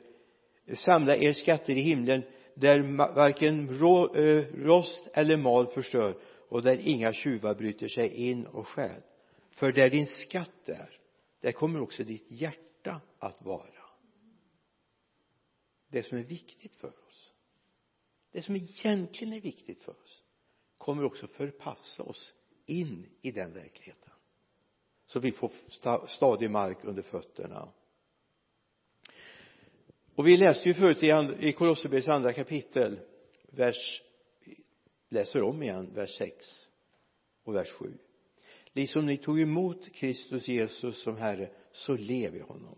samla 0.74 1.16
er 1.16 1.34
skatter 1.34 1.74
i 1.74 1.82
himlen 1.82 2.24
där 2.56 2.80
varken 3.16 3.70
eh, 3.70 4.46
rost 4.66 5.08
eller 5.14 5.38
mal 5.38 5.68
förstör 5.68 6.18
och 6.50 6.64
där 6.64 6.78
inga 6.78 7.14
tjuvar 7.14 7.56
bryter 7.56 7.88
sig 7.88 8.08
in 8.08 8.46
och 8.46 8.68
stjäl 8.68 9.02
för 9.54 9.72
där 9.72 9.90
din 9.90 10.08
skatt 10.08 10.70
är 10.70 11.00
där 11.40 11.52
kommer 11.52 11.82
också 11.82 12.04
ditt 12.04 12.32
hjärta 12.32 13.02
att 13.20 13.42
vara. 13.42 13.84
Det 15.88 16.04
som 16.04 16.18
är 16.18 16.24
viktigt 16.24 16.76
för 16.76 16.88
oss 17.08 17.34
det 18.34 18.42
som 18.42 18.56
egentligen 18.56 19.34
är 19.34 19.42
viktigt 19.42 19.84
för 19.84 19.92
oss 19.92 20.24
kommer 20.78 21.04
också 21.04 21.28
förpassa 21.28 22.04
oss 22.04 22.34
in 22.66 23.10
i 23.22 23.32
den 23.32 23.54
verkligheten. 23.54 24.12
Så 25.06 25.20
vi 25.20 25.32
får 25.32 25.52
stadig 26.08 26.52
mark 26.52 26.78
under 26.82 27.02
fötterna. 27.02 27.74
Och 30.16 30.28
vi 30.28 30.38
läste 30.38 30.70
ju 30.70 30.74
förut 30.74 31.04
i, 31.40 31.54
Kolosserbrevets 31.54 32.08
andra 32.08 32.34
kapitel 32.34 33.00
vers 33.50 34.02
läser 35.10 35.42
om 35.42 35.64
igen 35.64 35.94
vers 35.94 36.18
6 36.18 36.68
och 37.44 37.56
vers 37.56 37.70
7 37.70 37.98
liksom 38.74 39.06
ni 39.06 39.18
tog 39.18 39.40
emot 39.40 39.94
Kristus 39.94 40.48
Jesus 40.48 41.02
som 41.02 41.18
Herre 41.18 41.50
så 41.72 41.94
lev 41.94 42.36
i 42.36 42.40
honom. 42.40 42.78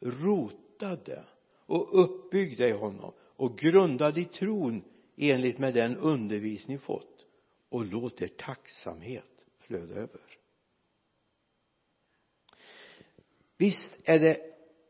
Rotade 0.00 1.24
och 1.66 2.04
uppbyggda 2.04 2.68
i 2.68 2.72
honom 2.72 3.12
och 3.18 3.58
grundade 3.58 4.20
i 4.20 4.24
tron 4.24 4.84
enligt 5.16 5.58
med 5.58 5.74
den 5.74 5.96
undervisning 5.96 6.78
fått 6.78 7.26
och 7.68 7.84
låt 7.84 8.22
er 8.22 8.28
tacksamhet 8.28 9.46
flöda 9.58 9.94
över. 9.94 10.20
Visst 13.56 13.98
är 14.04 14.18
det 14.18 14.40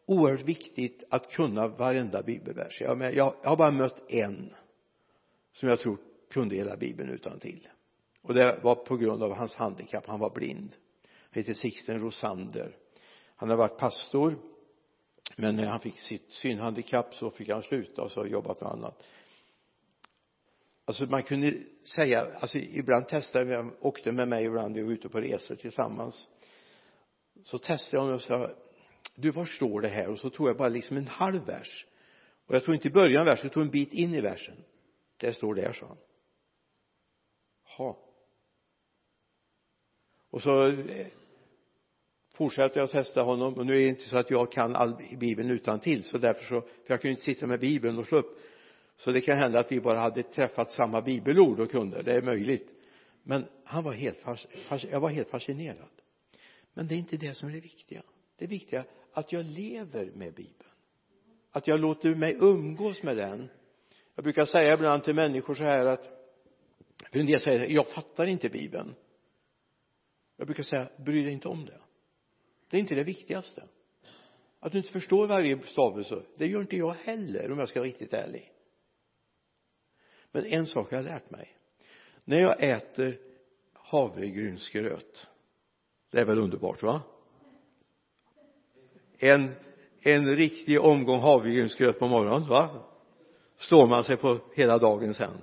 oerhört 0.06 0.40
viktigt 0.48 1.04
att 1.10 1.32
kunna 1.32 1.68
varenda 1.68 2.22
bibelvers. 2.22 2.80
Jag, 2.80 3.00
jag, 3.00 3.14
jag 3.14 3.34
har 3.44 3.56
bara 3.56 3.70
mött 3.70 4.10
en 4.10 4.54
som 5.52 5.68
jag 5.68 5.80
tror 5.80 5.98
kunde 6.30 6.56
hela 6.56 6.76
bibeln 6.76 7.10
utan 7.10 7.38
till 7.38 7.68
och 8.22 8.34
det 8.34 8.60
var 8.62 8.74
på 8.74 8.96
grund 8.96 9.22
av 9.22 9.34
hans 9.34 9.56
handikapp. 9.56 10.06
Han 10.06 10.20
var 10.20 10.30
blind. 10.30 10.76
Han 11.02 11.42
heter 11.42 11.54
Sixten 11.54 12.00
Rosander. 12.00 12.76
Han 13.36 13.50
har 13.50 13.56
varit 13.56 13.78
pastor 13.78 14.38
men 15.36 15.56
när 15.56 15.64
han 15.64 15.80
fick 15.80 15.98
sitt 15.98 16.30
synhandikapp 16.30 17.14
så 17.14 17.30
fick 17.30 17.48
han 17.48 17.62
sluta 17.62 18.02
och 18.02 18.10
så 18.10 18.20
har 18.20 18.26
jobbat 18.26 18.60
med 18.60 18.70
annat. 18.70 19.02
Alltså 20.84 21.06
man 21.06 21.22
kunde 21.22 21.58
säga 21.84 22.26
alltså 22.40 22.58
ibland 22.58 23.08
testade 23.08 23.44
vi 23.44 23.70
åkte 23.80 24.12
med 24.12 24.28
mig 24.28 24.44
ibland 24.44 24.74
vi 24.74 24.82
var 24.82 24.92
ute 24.92 25.08
på 25.08 25.20
resor 25.20 25.54
tillsammans. 25.54 26.28
Så 27.44 27.58
testade 27.58 27.96
jag 27.96 28.00
honom 28.00 28.14
och 28.14 28.22
sa 28.22 28.50
du 29.14 29.30
var 29.30 29.44
står 29.44 29.80
det 29.80 29.88
här? 29.88 30.08
Och 30.08 30.18
så 30.18 30.30
tog 30.30 30.48
jag 30.48 30.56
bara 30.56 30.68
liksom 30.68 30.96
en 30.96 31.06
halv 31.06 31.46
vers. 31.46 31.86
Och 32.46 32.54
jag 32.54 32.64
tog 32.64 32.74
inte 32.74 32.88
i 32.88 32.90
början 32.90 33.20
av 33.20 33.26
versen 33.26 33.46
jag 33.46 33.52
tog 33.52 33.62
en 33.62 33.70
bit 33.70 33.92
in 33.92 34.14
i 34.14 34.20
versen. 34.20 34.64
Det 35.16 35.32
står 35.32 35.54
där 35.54 35.72
sa 35.72 35.86
han. 35.86 35.98
Ha 37.76 38.11
och 40.32 40.42
så 40.42 40.66
eh, 40.66 40.74
fortsätter 40.74 41.10
fortsatte 42.34 42.78
jag 42.78 42.84
att 42.84 42.90
testa 42.90 43.22
honom. 43.22 43.54
Och 43.54 43.66
nu 43.66 43.72
är 43.72 43.82
det 43.82 43.88
inte 43.88 44.08
så 44.08 44.18
att 44.18 44.30
jag 44.30 44.52
kan 44.52 44.76
all 44.76 44.94
bibeln 45.18 45.50
utan 45.50 45.80
till 45.80 46.04
så 46.04 46.18
därför 46.18 46.44
så 46.44 46.60
för 46.60 46.68
jag 46.86 47.00
kunde 47.00 47.10
inte 47.10 47.22
sitta 47.22 47.46
med 47.46 47.60
bibeln 47.60 47.98
och 47.98 48.06
slå 48.06 48.18
upp. 48.18 48.38
Så 48.96 49.12
det 49.12 49.20
kan 49.20 49.38
hända 49.38 49.58
att 49.58 49.72
vi 49.72 49.80
bara 49.80 49.98
hade 49.98 50.22
träffat 50.22 50.72
samma 50.72 51.02
bibelord 51.02 51.60
och 51.60 51.70
kunde 51.70 52.02
det 52.02 52.12
är 52.12 52.22
möjligt. 52.22 52.74
Men 53.22 53.46
han 53.64 53.84
var 53.84 53.92
helt 53.92 54.22
jag 54.90 55.00
var 55.00 55.08
helt 55.08 55.30
fascinerad. 55.30 55.88
Men 56.74 56.88
det 56.88 56.94
är 56.94 56.98
inte 56.98 57.16
det 57.16 57.34
som 57.34 57.48
är 57.48 57.52
det 57.52 57.60
viktiga. 57.60 58.02
Det 58.38 58.46
viktiga 58.46 58.80
är 58.80 58.86
att 59.12 59.32
jag 59.32 59.44
lever 59.44 60.10
med 60.14 60.34
bibeln. 60.34 60.70
Att 61.50 61.66
jag 61.66 61.80
låter 61.80 62.14
mig 62.14 62.36
umgås 62.40 63.02
med 63.02 63.16
den. 63.16 63.48
Jag 64.14 64.24
brukar 64.24 64.44
säga 64.44 64.74
ibland 64.74 65.04
till 65.04 65.14
människor 65.14 65.54
så 65.54 65.64
här 65.64 65.86
att 65.86 66.04
för 67.12 67.20
en 67.20 67.26
del 67.26 67.40
säger 67.40 67.66
jag 67.66 67.88
fattar 67.88 68.26
inte 68.26 68.48
bibeln 68.48 68.94
jag 70.42 70.46
brukar 70.46 70.62
säga 70.62 70.88
bry 70.96 71.22
dig 71.22 71.32
inte 71.32 71.48
om 71.48 71.64
det. 71.64 71.80
Det 72.70 72.76
är 72.76 72.80
inte 72.80 72.94
det 72.94 73.04
viktigaste. 73.04 73.64
Att 74.60 74.72
du 74.72 74.78
inte 74.78 74.90
förstår 74.90 75.26
varje 75.26 75.60
stavelse 75.60 76.22
det 76.36 76.46
gör 76.46 76.60
inte 76.60 76.76
jag 76.76 76.94
heller 76.94 77.52
om 77.52 77.58
jag 77.58 77.68
ska 77.68 77.80
vara 77.80 77.88
riktigt 77.88 78.12
ärlig. 78.12 78.52
Men 80.32 80.46
en 80.46 80.66
sak 80.66 80.90
har 80.90 80.96
jag 80.96 81.04
lärt 81.04 81.30
mig. 81.30 81.56
När 82.24 82.40
jag 82.40 82.62
äter 82.62 83.20
havregrynsgröt 83.72 85.28
det 86.10 86.20
är 86.20 86.24
väl 86.24 86.38
underbart 86.38 86.82
va? 86.82 87.02
En 89.18 89.54
en 90.00 90.36
riktig 90.36 90.80
omgång 90.80 91.20
havregrynsgröt 91.20 91.98
på 91.98 92.08
morgonen 92.08 92.48
va? 92.48 92.84
Står 93.56 93.86
man 93.86 94.04
sig 94.04 94.16
på 94.16 94.38
hela 94.54 94.78
dagen 94.78 95.14
sen. 95.14 95.42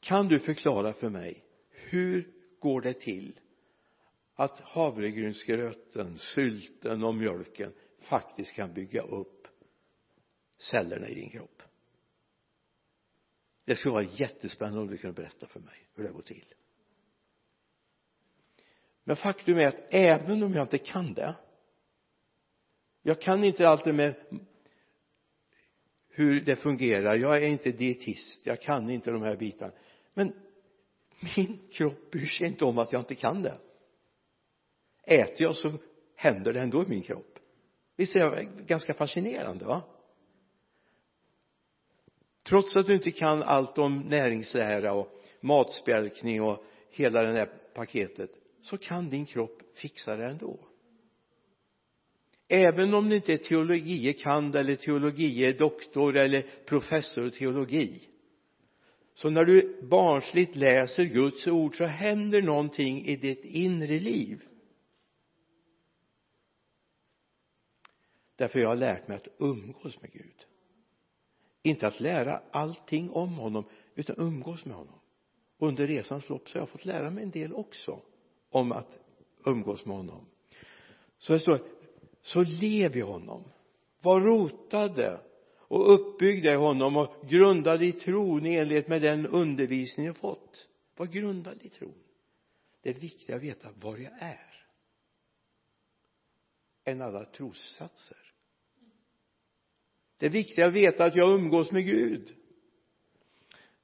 Kan 0.00 0.28
du 0.28 0.38
förklara 0.38 0.92
för 0.92 1.08
mig 1.08 1.44
hur 1.70 2.41
går 2.62 2.80
det 2.80 2.94
till 2.94 3.40
att 4.34 4.60
havregrynsgröten, 4.60 6.18
sylten 6.18 7.04
och 7.04 7.14
mjölken 7.14 7.72
faktiskt 7.98 8.54
kan 8.54 8.74
bygga 8.74 9.02
upp 9.02 9.48
cellerna 10.58 11.08
i 11.08 11.14
din 11.14 11.30
kropp? 11.30 11.62
Det 13.64 13.76
skulle 13.76 13.92
vara 13.92 14.02
jättespännande 14.02 14.80
om 14.80 14.88
du 14.88 14.96
kunde 14.96 15.22
berätta 15.22 15.46
för 15.46 15.60
mig 15.60 15.88
hur 15.94 16.04
det 16.04 16.12
går 16.12 16.22
till. 16.22 16.54
Men 19.04 19.16
faktum 19.16 19.58
är 19.58 19.66
att 19.66 19.82
även 19.90 20.42
om 20.42 20.52
jag 20.52 20.64
inte 20.64 20.78
kan 20.78 21.14
det 21.14 21.36
jag 23.02 23.20
kan 23.20 23.44
inte 23.44 23.68
allt 23.68 23.84
det 23.84 23.92
med 23.92 24.14
hur 26.08 26.40
det 26.40 26.56
fungerar. 26.56 27.14
Jag 27.14 27.36
är 27.36 27.46
inte 27.46 27.72
dietist. 27.72 28.46
Jag 28.46 28.60
kan 28.60 28.90
inte 28.90 29.10
de 29.10 29.22
här 29.22 29.36
bitarna. 29.36 29.72
Men 30.14 30.34
min 31.20 31.58
kropp 31.72 32.10
bryr 32.10 32.26
sig 32.26 32.46
inte 32.46 32.64
om 32.64 32.78
att 32.78 32.92
jag 32.92 33.00
inte 33.00 33.14
kan 33.14 33.42
det. 33.42 33.58
Äter 35.04 35.42
jag 35.42 35.56
så 35.56 35.72
händer 36.16 36.52
det 36.52 36.60
ändå 36.60 36.82
i 36.82 36.86
min 36.88 37.02
kropp. 37.02 37.38
Visst 37.96 38.16
är 38.16 38.30
det 38.30 38.44
ganska 38.66 38.94
fascinerande 38.94 39.64
va? 39.64 39.82
Trots 42.42 42.76
att 42.76 42.86
du 42.86 42.94
inte 42.94 43.10
kan 43.10 43.42
allt 43.42 43.78
om 43.78 44.00
näringslära 44.00 44.92
och 44.92 45.08
matspjälkning 45.40 46.42
och 46.42 46.64
hela 46.90 47.22
det 47.22 47.32
här 47.32 47.50
paketet 47.74 48.30
så 48.62 48.78
kan 48.78 49.10
din 49.10 49.26
kropp 49.26 49.62
fixa 49.74 50.16
det 50.16 50.26
ändå. 50.26 50.60
Även 52.48 52.94
om 52.94 53.08
du 53.08 53.16
inte 53.16 53.32
är 53.32 53.36
teologie 53.36 54.12
kand 54.12 54.56
eller 54.56 54.76
teologie 54.76 55.52
doktor 55.52 56.16
eller 56.16 56.42
professor 56.66 57.26
i 57.26 57.30
teologi 57.30 58.08
så 59.14 59.30
när 59.30 59.44
du 59.44 59.82
barnsligt 59.82 60.56
läser 60.56 61.04
Guds 61.04 61.46
ord 61.46 61.76
så 61.76 61.84
händer 61.84 62.42
någonting 62.42 63.04
i 63.04 63.16
ditt 63.16 63.44
inre 63.44 64.00
liv. 64.00 64.44
Därför 68.36 68.60
jag 68.60 68.68
har 68.68 68.76
lärt 68.76 69.08
mig 69.08 69.16
att 69.16 69.28
umgås 69.38 70.02
med 70.02 70.12
Gud. 70.12 70.46
Inte 71.62 71.86
att 71.86 72.00
lära 72.00 72.42
allting 72.50 73.10
om 73.10 73.34
honom 73.34 73.64
utan 73.94 74.16
umgås 74.18 74.64
med 74.64 74.76
honom. 74.76 74.98
Under 75.58 75.86
resans 75.86 76.28
lopp 76.28 76.48
så 76.48 76.58
har 76.58 76.62
jag 76.62 76.68
fått 76.68 76.84
lära 76.84 77.10
mig 77.10 77.24
en 77.24 77.30
del 77.30 77.52
också 77.52 78.00
om 78.50 78.72
att 78.72 78.98
umgås 79.44 79.84
med 79.84 79.96
honom. 79.96 80.26
Så 81.18 81.32
det 81.32 81.38
står 81.38 81.60
så 82.22 82.42
lev 82.42 82.96
i 82.96 83.00
honom. 83.00 83.44
Var 84.00 84.20
rotade 84.20 85.20
och 85.72 85.94
uppbyggda 85.94 86.52
i 86.52 86.56
honom 86.56 86.96
och 86.96 87.14
grundade 87.28 87.86
i 87.86 87.92
tron 87.92 88.46
i 88.46 88.54
enlighet 88.54 88.88
med 88.88 89.02
den 89.02 89.26
undervisning 89.26 90.06
jag 90.06 90.16
fått. 90.16 90.68
Var 90.96 91.06
grundad 91.06 91.58
i 91.62 91.68
tron? 91.68 91.94
Det 92.82 92.90
är 92.90 92.94
viktigt 92.94 93.30
att 93.30 93.42
veta 93.42 93.68
var 93.80 93.96
jag 93.96 94.12
är. 94.18 94.66
Än 96.84 97.02
alla 97.02 97.24
trossatser. 97.24 98.32
Det 100.18 100.26
är 100.26 100.30
viktigt 100.30 100.64
att 100.64 100.72
veta 100.72 101.04
att 101.04 101.16
jag 101.16 101.30
umgås 101.30 101.70
med 101.70 101.84
Gud. 101.84 102.34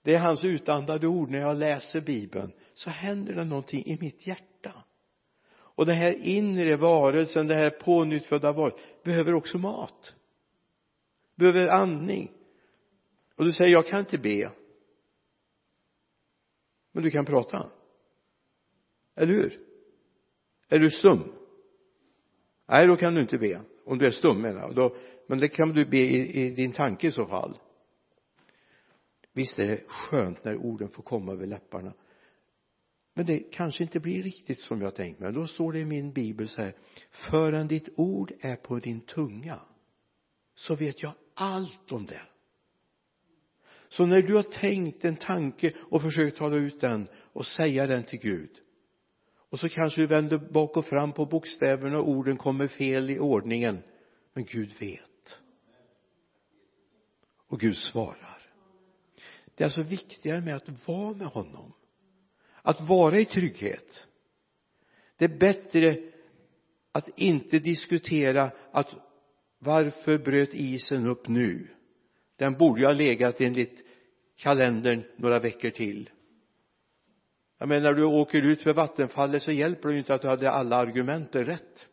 Det 0.03 0.15
är 0.15 0.19
hans 0.19 0.45
utandade 0.45 1.07
ord 1.07 1.31
när 1.31 1.41
jag 1.41 1.57
läser 1.57 2.01
bibeln. 2.01 2.53
Så 2.75 2.91
händer 2.91 3.35
det 3.35 3.45
någonting 3.45 3.87
i 3.87 3.99
mitt 4.01 4.27
hjärta. 4.27 4.73
Och 5.51 5.87
den 5.87 5.97
här 5.97 6.13
inre 6.13 6.77
varelsen, 6.77 7.47
den 7.47 7.59
här 7.59 7.71
pånyttfödda 7.71 8.53
varelsen 8.53 8.81
behöver 9.05 9.35
också 9.35 9.59
mat 9.59 10.15
behöver 11.39 11.69
andning. 11.69 12.33
Och 13.37 13.45
du 13.45 13.53
säger 13.53 13.73
jag 13.73 13.87
kan 13.87 14.01
inte 14.01 14.19
be. 14.19 14.53
Men 16.93 17.03
du 17.03 17.11
kan 17.11 17.25
prata. 17.25 17.71
Eller 19.17 19.35
hur? 19.35 19.61
Är 20.69 20.79
du 20.79 20.91
stum? 20.91 21.33
Nej 22.69 22.87
då 22.87 22.97
kan 22.97 23.15
du 23.15 23.21
inte 23.21 23.39
be. 23.39 23.61
Om 23.85 23.99
du 23.99 24.07
är 24.07 24.11
stum 24.11 24.43
menar 24.43 24.61
jag. 24.61 24.75
Då, 24.75 24.97
men 25.27 25.39
det 25.39 25.49
kan 25.49 25.69
du 25.69 25.85
be 25.85 25.99
i, 25.99 26.47
i 26.47 26.51
din 26.51 26.73
tanke 26.73 27.07
i 27.07 27.13
så 27.13 27.27
fall. 27.27 27.59
Visst 29.33 29.59
är 29.59 29.67
det 29.67 29.85
skönt 29.89 30.45
när 30.45 30.57
orden 30.57 30.89
får 30.89 31.03
komma 31.03 31.33
över 31.33 31.47
läpparna. 31.47 31.93
Men 33.15 33.27
det 33.27 33.39
kanske 33.39 33.83
inte 33.83 34.01
blir 34.01 34.23
riktigt 34.23 34.61
som 34.61 34.83
jag 34.83 34.95
tänkt 34.95 35.21
mig. 35.21 35.33
Då 35.33 35.47
står 35.47 35.73
det 35.73 35.79
i 35.79 35.85
min 35.85 36.13
bibel 36.13 36.49
så 36.49 36.63
här 36.63 36.77
förrän 37.11 37.69
ditt 37.69 37.89
ord 37.97 38.33
är 38.41 38.57
på 38.57 38.79
din 38.79 39.01
tunga 39.01 39.61
så 40.55 40.75
vet 40.75 41.03
jag 41.03 41.13
allt 41.41 41.93
om 41.93 42.07
det. 42.07 42.23
Så 43.89 44.07
när 44.07 44.23
du 44.23 44.35
har 44.35 44.43
tänkt 44.43 45.05
en 45.05 45.17
tanke 45.17 45.73
och 45.79 46.03
försökt 46.03 46.39
tala 46.39 46.57
ut 46.57 46.81
den 46.81 47.09
och 47.15 47.47
säga 47.47 47.87
den 47.87 48.05
till 48.05 48.19
Gud 48.19 48.51
och 49.51 49.61
så 49.61 49.69
kanske 49.69 50.01
du 50.01 50.07
vänder 50.07 50.39
bak 50.39 50.77
och 50.77 50.87
fram 50.87 51.13
på 51.13 51.27
bokstäverna 51.27 51.99
och 51.99 52.09
orden 52.09 52.37
kommer 52.37 52.67
fel 52.67 53.11
i 53.11 53.19
ordningen 53.19 53.83
men 54.33 54.45
Gud 54.45 54.73
vet. 54.81 55.41
Och 57.47 57.61
Gud 57.61 57.77
svarar. 57.77 58.43
Det 59.55 59.65
är 59.65 59.67
alltså 59.67 59.83
viktigare 59.83 60.41
med 60.41 60.57
att 60.57 60.89
vara 60.89 61.13
med 61.13 61.27
honom 61.27 61.73
att 62.63 62.81
vara 62.81 63.19
i 63.19 63.25
trygghet. 63.25 64.07
Det 65.17 65.25
är 65.25 65.39
bättre 65.39 65.97
att 66.93 67.09
inte 67.19 67.59
diskutera 67.59 68.51
att 68.73 68.95
varför 69.59 70.19
bröt 70.19 70.55
isen 70.55 71.07
upp 71.07 71.29
nu? 71.29 71.69
Den 72.37 72.53
borde 72.53 72.81
ju 72.81 72.87
ha 72.87 72.93
legat 72.93 73.41
enligt 73.41 73.85
kalendern 74.37 75.05
några 75.17 75.39
veckor 75.39 75.71
till. 75.71 76.11
Jag 77.59 77.69
menar 77.69 77.91
när 77.91 77.99
du 77.99 78.05
åker 78.05 78.43
ut 78.43 78.63
för 78.63 78.75
vattenfallet 78.75 79.43
så 79.43 79.53
hjälper 79.53 79.89
det 79.89 79.95
ju 79.95 79.99
inte 79.99 80.15
att 80.15 80.23
du 80.23 80.29
hade 80.29 80.51
alla 80.51 80.77
argumenten 80.77 81.45
rätt. 81.45 81.89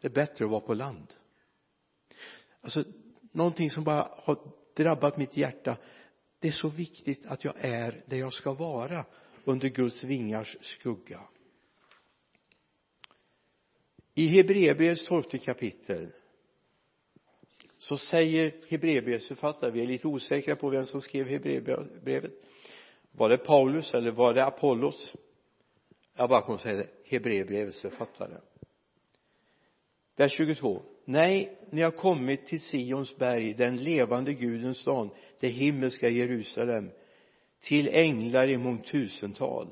Det 0.00 0.08
är 0.08 0.12
bättre 0.12 0.44
att 0.44 0.50
vara 0.50 0.60
på 0.60 0.74
land. 0.74 1.14
Alltså 2.60 2.84
någonting 3.32 3.70
som 3.70 3.84
bara 3.84 4.08
har 4.12 4.38
drabbat 4.76 5.16
mitt 5.16 5.36
hjärta 5.36 5.76
det 6.38 6.48
är 6.48 6.52
så 6.52 6.68
viktigt 6.68 7.26
att 7.26 7.44
jag 7.44 7.54
är 7.56 8.04
där 8.06 8.16
jag 8.16 8.32
ska 8.32 8.52
vara 8.52 9.06
under 9.44 9.68
Guds 9.68 10.04
vingars 10.04 10.56
skugga. 10.60 11.20
I 14.14 14.26
Hebreerbrevets 14.26 15.06
tolfte 15.06 15.38
kapitel 15.38 16.12
så 17.84 17.96
säger 17.96 18.54
Hebreerbrevets 18.68 19.28
författare, 19.28 19.70
vi 19.70 19.82
är 19.82 19.86
lite 19.86 20.08
osäkra 20.08 20.56
på 20.56 20.68
vem 20.68 20.86
som 20.86 21.00
skrev 21.00 21.28
Hebreerbrevet. 21.28 22.32
Var 23.12 23.28
det 23.28 23.36
Paulus 23.36 23.94
eller 23.94 24.10
var 24.10 24.34
det 24.34 24.44
Apollos? 24.44 25.14
Jag 26.16 26.28
bara 26.28 26.42
kommer 26.42 26.58
säga 26.58 26.76
det 26.76 26.88
Hebreerbrevets 27.04 27.80
författare 27.80 28.34
vers 30.16 30.32
22 30.32 30.82
nej 31.04 31.58
ni 31.70 31.82
har 31.82 31.90
kommit 31.90 32.46
till 32.46 32.60
Sions 32.60 33.16
berg 33.16 33.54
den 33.54 33.76
levande 33.76 34.32
Gudens 34.34 34.78
stad 34.78 35.10
det 35.40 35.48
himmelska 35.48 36.08
Jerusalem 36.08 36.90
till 37.62 37.88
änglar 37.88 38.48
i 38.48 38.56
mångtusental 38.56 39.68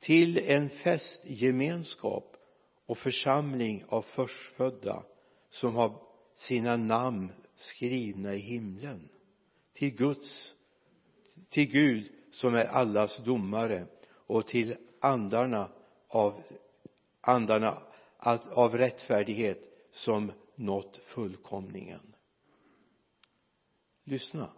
till 0.00 0.38
en 0.38 0.70
festgemenskap 0.70 2.36
och 2.86 2.98
församling 2.98 3.84
av 3.88 4.02
förstfödda 4.02 5.02
som 5.50 5.76
har 5.76 6.00
sina 6.34 6.76
namn 6.76 7.32
skrivna 7.54 8.34
i 8.34 8.38
himlen. 8.38 9.08
Till 9.72 9.96
Guds 9.96 10.54
till 11.48 11.70
Gud 11.70 12.12
som 12.32 12.54
är 12.54 12.64
allas 12.64 13.16
domare 13.16 13.86
och 14.10 14.46
till 14.46 14.76
andarna 15.00 15.68
av 16.08 16.42
andarna 17.20 17.82
av 18.50 18.76
rättfärdighet 18.76 19.88
som 19.92 20.32
nått 20.54 20.96
fullkomningen. 20.96 22.14
Lyssna. 24.04 24.50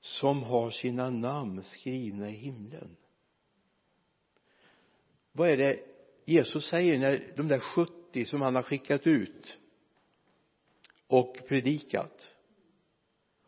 Som 0.00 0.42
har 0.42 0.70
sina 0.70 1.10
namn 1.10 1.62
skrivna 1.62 2.30
i 2.30 2.34
himlen. 2.34 2.96
Vad 5.32 5.48
är 5.48 5.56
det 5.56 5.84
Jesus 6.24 6.68
säger 6.68 6.98
när 6.98 7.32
de 7.36 7.48
där 7.48 7.58
70 7.58 7.99
som 8.26 8.42
han 8.42 8.54
har 8.54 8.62
skickat 8.62 9.06
ut 9.06 9.58
och 11.06 11.36
predikat. 11.48 12.34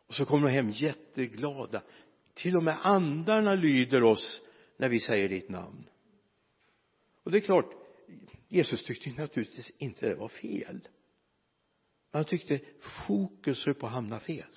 Och 0.06 0.14
så 0.14 0.24
kommer 0.24 0.48
de 0.48 0.54
hem 0.54 0.70
jätteglada. 0.70 1.82
Till 2.34 2.56
och 2.56 2.62
med 2.62 2.78
andarna 2.82 3.54
lyder 3.54 4.02
oss 4.02 4.40
när 4.76 4.88
vi 4.88 5.00
säger 5.00 5.28
ditt 5.28 5.48
namn. 5.48 5.88
Och 7.22 7.30
det 7.30 7.38
är 7.38 7.40
klart 7.40 7.74
Jesus 8.48 8.84
tyckte 8.84 9.10
naturligtvis 9.10 9.70
inte 9.78 10.08
det 10.08 10.14
var 10.14 10.28
fel. 10.28 10.88
Han 12.10 12.24
tyckte 12.24 12.60
fokus 13.06 13.66
höll 13.66 13.74
på 13.74 13.86
att 13.86 13.92
hamna 13.92 14.20
fel. 14.20 14.50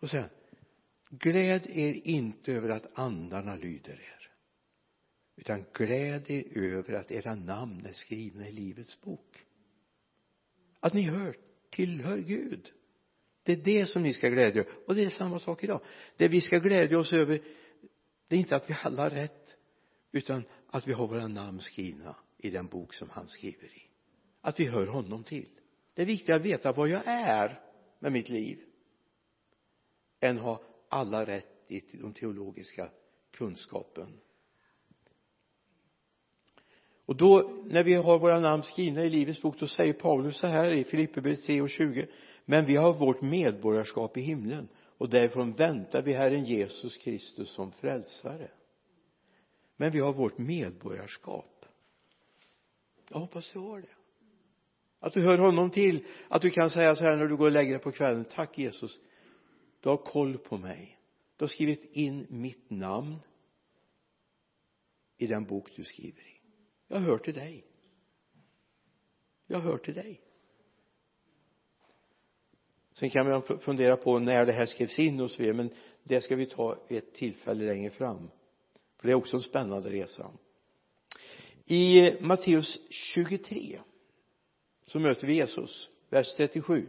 Och 0.00 0.10
sen 0.10 0.28
gläd 1.10 1.66
er 1.66 2.00
inte 2.04 2.52
över 2.52 2.68
att 2.68 2.98
andarna 2.98 3.56
lyder 3.56 3.92
er 3.92 4.17
utan 5.38 5.64
gläd 5.72 6.30
er 6.30 6.58
över 6.58 6.94
att 6.94 7.10
era 7.10 7.34
namn 7.34 7.86
är 7.86 7.92
skrivna 7.92 8.48
i 8.48 8.52
livets 8.52 9.00
bok. 9.00 9.44
Att 10.80 10.94
ni 10.94 11.02
hör 11.02 11.36
tillhör 11.70 12.18
Gud. 12.18 12.72
Det 13.42 13.52
är 13.52 13.56
det 13.56 13.86
som 13.86 14.02
ni 14.02 14.12
ska 14.12 14.28
glädja 14.28 14.62
er 14.62 14.68
och 14.86 14.94
det 14.94 15.04
är 15.04 15.10
samma 15.10 15.38
sak 15.38 15.64
idag. 15.64 15.80
Det 16.16 16.28
vi 16.28 16.40
ska 16.40 16.58
glädja 16.58 16.98
oss 16.98 17.12
över 17.12 17.42
det 18.28 18.36
är 18.36 18.40
inte 18.40 18.56
att 18.56 18.70
vi 18.70 18.76
alla 18.82 19.02
har 19.02 19.10
rätt 19.10 19.56
utan 20.12 20.44
att 20.66 20.88
vi 20.88 20.92
har 20.92 21.06
våra 21.06 21.28
namn 21.28 21.60
skrivna 21.60 22.16
i 22.38 22.50
den 22.50 22.66
bok 22.66 22.94
som 22.94 23.10
han 23.10 23.28
skriver 23.28 23.76
i. 23.76 23.82
Att 24.40 24.60
vi 24.60 24.64
hör 24.64 24.86
honom 24.86 25.24
till. 25.24 25.48
Det 25.94 26.02
är 26.02 26.06
viktigt 26.06 26.34
att 26.34 26.42
veta 26.42 26.72
vad 26.72 26.88
jag 26.88 27.02
är 27.06 27.60
med 27.98 28.12
mitt 28.12 28.28
liv 28.28 28.58
än 30.20 30.38
ha 30.38 30.62
alla 30.88 31.26
rätt 31.26 31.70
i 31.70 31.80
den 31.92 32.12
teologiska 32.12 32.90
kunskapen 33.30 34.20
och 37.08 37.16
då 37.16 37.50
när 37.64 37.84
vi 37.84 37.94
har 37.94 38.18
våra 38.18 38.40
namn 38.40 38.62
skrivna 38.62 39.04
i 39.04 39.10
livets 39.10 39.42
bok 39.42 39.58
då 39.58 39.66
säger 39.66 39.92
Paulus 39.92 40.36
så 40.36 40.46
här 40.46 40.72
i 40.72 40.84
Filipperbrevet 40.84 41.44
3 41.44 41.60
och 41.60 41.70
20 41.70 42.06
men 42.44 42.66
vi 42.66 42.76
har 42.76 42.92
vårt 42.92 43.22
medborgarskap 43.22 44.16
i 44.16 44.20
himlen 44.20 44.68
och 44.98 45.08
därifrån 45.08 45.52
väntar 45.52 46.02
vi 46.02 46.12
Herren 46.12 46.44
Jesus 46.44 46.96
Kristus 46.96 47.50
som 47.50 47.72
frälsare. 47.72 48.50
Men 49.76 49.90
vi 49.90 50.00
har 50.00 50.12
vårt 50.12 50.38
medborgarskap. 50.38 51.66
Jag 53.10 53.18
hoppas 53.18 53.52
du 53.52 53.58
har 53.58 53.80
det. 53.80 53.88
Att 55.00 55.12
du 55.12 55.22
hör 55.22 55.38
honom 55.38 55.70
till 55.70 56.04
att 56.28 56.42
du 56.42 56.50
kan 56.50 56.70
säga 56.70 56.96
så 56.96 57.04
här 57.04 57.16
när 57.16 57.26
du 57.26 57.36
går 57.36 57.46
och 57.46 57.52
lägger 57.52 57.70
dig 57.70 57.82
på 57.82 57.92
kvällen 57.92 58.24
tack 58.24 58.58
Jesus. 58.58 59.00
Du 59.80 59.88
har 59.88 59.96
koll 59.96 60.38
på 60.38 60.56
mig. 60.56 60.98
Du 61.36 61.42
har 61.42 61.48
skrivit 61.48 61.84
in 61.92 62.26
mitt 62.30 62.70
namn 62.70 63.16
i 65.18 65.26
den 65.26 65.44
bok 65.44 65.70
du 65.76 65.84
skriver 65.84 66.22
i 66.22 66.37
jag 66.88 67.00
hör 67.00 67.18
till 67.18 67.34
dig. 67.34 67.64
Jag 69.46 69.60
hör 69.60 69.78
till 69.78 69.94
dig. 69.94 70.20
Sen 72.92 73.10
kan 73.10 73.28
man 73.28 73.42
fundera 73.42 73.96
på 73.96 74.18
när 74.18 74.46
det 74.46 74.52
här 74.52 74.66
skrevs 74.66 74.98
in 74.98 75.20
och 75.20 75.30
så 75.30 75.42
vidare 75.42 75.56
men 75.56 75.70
det 76.02 76.20
ska 76.20 76.36
vi 76.36 76.46
ta 76.46 76.78
vid 76.88 76.98
ett 76.98 77.14
tillfälle 77.14 77.64
längre 77.64 77.90
fram. 77.90 78.30
För 78.96 79.08
det 79.08 79.12
är 79.12 79.14
också 79.14 79.36
en 79.36 79.42
spännande 79.42 79.90
resa. 79.90 80.30
I 81.64 82.12
Matteus 82.20 82.78
23 82.90 83.80
så 84.84 84.98
möter 84.98 85.26
vi 85.26 85.34
Jesus 85.34 85.88
vers 86.08 86.34
37 86.36 86.86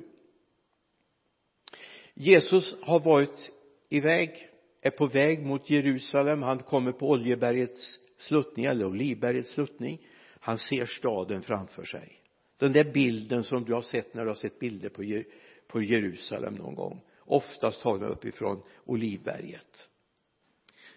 Jesus 2.13 2.75
har 2.81 2.99
varit 2.99 3.51
iväg 3.89 4.49
är 4.81 4.91
på 4.91 5.07
väg 5.07 5.45
mot 5.45 5.69
Jerusalem. 5.69 6.43
Han 6.43 6.59
kommer 6.59 6.91
på 6.91 7.09
Oljebergets 7.09 7.99
sluttning 8.21 8.65
eller 8.65 8.85
Olivbergets 8.85 9.51
sluttning 9.51 10.07
han 10.39 10.57
ser 10.57 10.85
staden 10.85 11.41
framför 11.41 11.83
sig. 11.83 12.21
Den 12.59 12.71
där 12.71 12.93
bilden 12.93 13.43
som 13.43 13.65
du 13.65 13.73
har 13.73 13.81
sett 13.81 14.13
när 14.13 14.23
du 14.23 14.29
har 14.29 14.35
sett 14.35 14.59
bilder 14.59 14.89
på, 14.89 15.23
på 15.67 15.81
Jerusalem 15.81 16.53
någon 16.53 16.75
gång 16.75 17.01
oftast 17.19 17.81
tagna 17.81 18.07
uppifrån 18.07 18.63
Olivberget 18.85 19.89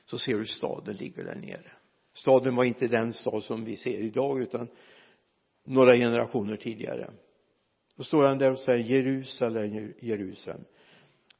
så 0.04 0.18
ser 0.18 0.38
du 0.38 0.46
staden 0.46 0.96
ligger 0.96 1.24
där 1.24 1.34
nere. 1.34 1.72
Staden 2.12 2.56
var 2.56 2.64
inte 2.64 2.88
den 2.88 3.12
stad 3.12 3.42
som 3.42 3.64
vi 3.64 3.76
ser 3.76 3.98
idag 4.00 4.42
utan 4.42 4.68
några 5.64 5.96
generationer 5.96 6.56
tidigare. 6.56 7.10
Då 7.96 8.02
står 8.02 8.22
han 8.22 8.38
där 8.38 8.50
och 8.50 8.58
säger 8.58 8.84
Jerusalem, 8.84 9.94
Jerusalem 10.00 10.64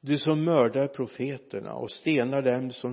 du 0.04 0.18
som 0.18 0.44
mördar 0.44 0.88
profeterna 0.88 1.74
och 1.74 1.90
stenar 1.90 2.42
dem 2.42 2.70
som 2.70 2.92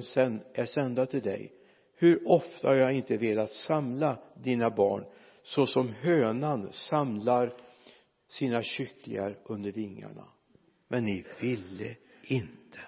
är 0.54 0.66
sända 0.66 1.06
till 1.06 1.22
dig 1.22 1.54
hur 2.02 2.28
ofta 2.28 2.68
har 2.68 2.76
jag 2.76 2.94
inte 2.94 3.18
velat 3.18 3.52
samla 3.52 4.18
dina 4.36 4.70
barn 4.70 5.06
så 5.44 5.68
som 5.68 5.94
hönan 5.94 6.72
samlar 6.72 7.54
sina 8.28 8.64
kycklingar 8.64 9.38
under 9.44 9.72
vingarna? 9.72 10.28
Men 10.88 11.06
ni 11.06 11.26
ville 11.40 11.96
inte. 12.24 12.80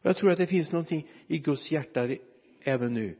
Och 0.00 0.06
jag 0.06 0.16
tror 0.16 0.30
att 0.30 0.38
det 0.38 0.46
finns 0.46 0.72
någonting 0.72 1.08
i 1.26 1.38
Guds 1.38 1.70
hjärta 1.70 2.08
även 2.62 2.94
nu. 2.94 3.18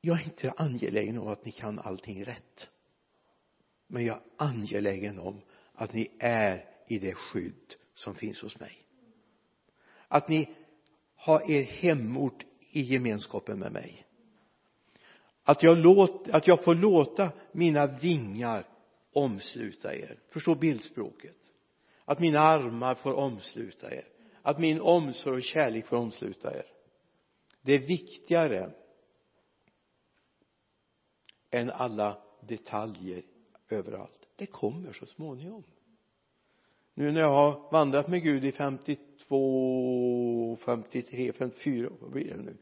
Jag 0.00 0.20
är 0.20 0.24
inte 0.24 0.54
angelägen 0.56 1.18
om 1.18 1.28
att 1.28 1.44
ni 1.44 1.52
kan 1.52 1.78
allting 1.78 2.24
rätt. 2.24 2.70
Men 3.86 4.04
jag 4.04 4.16
är 4.16 4.22
angelägen 4.36 5.18
om 5.18 5.40
att 5.72 5.92
ni 5.92 6.10
är 6.18 6.64
i 6.88 6.98
det 6.98 7.14
skydd 7.14 7.74
som 7.94 8.14
finns 8.14 8.40
hos 8.40 8.60
mig. 8.60 8.78
Att 10.08 10.28
ni 10.28 10.54
har 11.14 11.50
er 11.50 11.62
hemort 11.62 12.44
i 12.70 12.80
gemenskapen 12.80 13.58
med 13.58 13.72
mig. 13.72 14.06
Att 15.42 15.62
jag, 15.62 15.78
låt, 15.78 16.28
att 16.28 16.46
jag 16.46 16.64
får 16.64 16.74
låta 16.74 17.32
mina 17.52 17.86
vingar 17.86 18.66
omsluta 19.12 19.94
er. 19.94 20.18
Förstå 20.28 20.54
bildspråket. 20.54 21.36
Att 22.04 22.20
mina 22.20 22.40
armar 22.40 22.94
får 22.94 23.12
omsluta 23.12 23.94
er. 23.94 24.08
Att 24.42 24.58
min 24.58 24.80
omsorg 24.80 25.36
och 25.36 25.42
kärlek 25.42 25.86
får 25.86 25.96
omsluta 25.96 26.56
er. 26.56 26.66
Det 27.62 27.74
är 27.74 27.86
viktigare 27.86 28.72
än 31.50 31.70
alla 31.70 32.18
detaljer 32.40 33.22
överallt. 33.68 34.28
Det 34.36 34.46
kommer 34.46 34.92
så 34.92 35.06
småningom. 35.06 35.64
Nu 36.94 37.12
när 37.12 37.20
jag 37.20 37.34
har 37.34 37.72
vandrat 37.72 38.08
med 38.08 38.22
Gud 38.22 38.44
i 38.44 38.52
52 38.52 40.07
53 40.56 41.32
54 41.32 41.90
vad 42.00 42.10
blir 42.10 42.34
det 42.34 42.42
nu? 42.42 42.56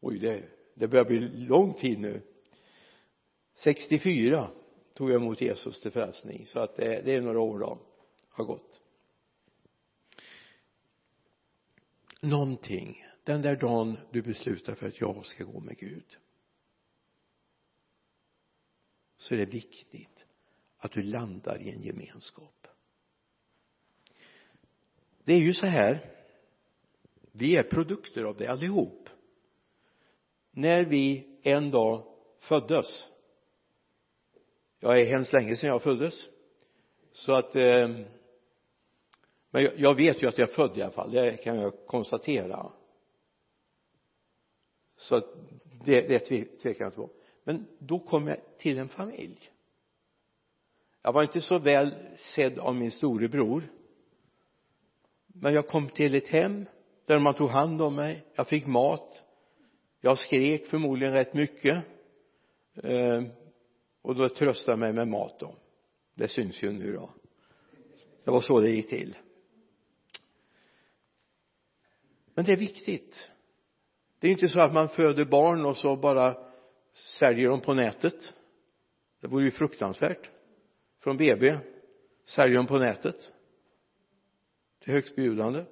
Oj 0.00 0.18
det, 0.18 0.48
det 0.74 0.88
börjar 0.88 1.04
bli 1.04 1.18
lång 1.28 1.74
tid 1.74 1.98
nu. 1.98 2.22
64 3.54 4.50
tog 4.94 5.10
jag 5.10 5.22
emot 5.22 5.40
Jesus 5.40 5.80
till 5.80 5.90
frälsning 5.90 6.46
så 6.46 6.58
att 6.58 6.76
det, 6.76 7.02
det 7.04 7.14
är 7.14 7.20
några 7.20 7.40
år 7.40 7.58
då 7.58 7.78
har 8.28 8.44
gått. 8.44 8.80
Någonting 12.20 13.04
den 13.24 13.42
där 13.42 13.56
dagen 13.56 13.98
du 14.10 14.22
beslutar 14.22 14.74
för 14.74 14.88
att 14.88 15.00
jag 15.00 15.26
ska 15.26 15.44
gå 15.44 15.60
med 15.60 15.78
Gud 15.78 16.18
så 19.16 19.34
är 19.34 19.38
det 19.38 19.44
viktigt 19.44 20.26
att 20.78 20.92
du 20.92 21.02
landar 21.02 21.62
i 21.62 21.70
en 21.70 21.82
gemenskap. 21.82 22.66
Det 25.24 25.32
är 25.32 25.38
ju 25.38 25.54
så 25.54 25.66
här 25.66 26.17
vi 27.32 27.56
är 27.56 27.62
produkter 27.62 28.22
av 28.24 28.36
det 28.36 28.46
allihop. 28.46 29.08
När 30.50 30.84
vi 30.84 31.26
en 31.42 31.70
dag 31.70 32.02
föddes 32.40 33.08
jag 34.80 35.00
är 35.00 35.04
hemskt 35.04 35.32
länge 35.32 35.56
sedan 35.56 35.70
jag 35.70 35.82
föddes 35.82 36.28
så 37.12 37.34
att 37.34 37.56
eh, 37.56 37.88
men 39.50 39.68
jag, 39.76 39.94
vet 39.94 40.22
ju 40.22 40.28
att 40.28 40.38
jag 40.38 40.48
är 40.48 40.54
född 40.54 40.78
i 40.78 40.82
alla 40.82 40.92
fall 40.92 41.10
det 41.10 41.36
kan 41.36 41.58
jag 41.58 41.86
konstatera. 41.86 42.72
Så 44.96 45.16
att 45.16 45.24
det, 45.84 46.00
det 46.00 46.18
tvekar 46.18 46.84
jag 46.84 46.88
inte 46.88 46.96
på. 46.96 47.10
Men 47.44 47.66
då 47.78 47.98
kom 47.98 48.28
jag 48.28 48.38
till 48.58 48.78
en 48.78 48.88
familj. 48.88 49.50
Jag 51.02 51.12
var 51.12 51.22
inte 51.22 51.40
så 51.40 51.58
väl 51.58 51.94
sedd 52.16 52.58
av 52.58 52.74
min 52.74 52.90
storebror 52.90 53.62
men 55.26 55.54
jag 55.54 55.68
kom 55.68 55.88
till 55.88 56.14
ett 56.14 56.28
hem 56.28 56.66
där 57.08 57.18
man 57.18 57.34
tog 57.34 57.50
hand 57.50 57.82
om 57.82 57.94
mig. 57.94 58.24
Jag 58.34 58.48
fick 58.48 58.66
mat. 58.66 59.24
Jag 60.00 60.18
skrek 60.18 60.66
förmodligen 60.66 61.14
rätt 61.14 61.34
mycket. 61.34 61.84
Eh, 62.82 63.22
och 64.02 64.14
då 64.14 64.28
tröstade 64.28 64.72
jag 64.72 64.78
mig 64.78 64.92
med 64.92 65.08
mat 65.08 65.40
då. 65.40 65.54
Det 66.14 66.28
syns 66.28 66.62
ju 66.62 66.72
nu 66.72 66.92
då. 66.92 67.10
Det 68.24 68.30
var 68.30 68.40
så 68.40 68.60
det 68.60 68.70
gick 68.70 68.88
till. 68.88 69.16
Men 72.34 72.44
det 72.44 72.52
är 72.52 72.56
viktigt. 72.56 73.30
Det 74.18 74.28
är 74.28 74.32
inte 74.32 74.48
så 74.48 74.60
att 74.60 74.74
man 74.74 74.88
föder 74.88 75.24
barn 75.24 75.66
och 75.66 75.76
så 75.76 75.96
bara 75.96 76.36
säljer 76.92 77.48
dem 77.48 77.60
på 77.60 77.74
nätet. 77.74 78.34
Det 79.20 79.26
vore 79.26 79.44
ju 79.44 79.50
fruktansvärt. 79.50 80.30
Från 81.00 81.16
BB 81.16 81.58
säljer 82.24 82.56
dem 82.56 82.66
på 82.66 82.78
nätet. 82.78 83.32
Till 84.80 84.92
högstbjudande 84.92 85.64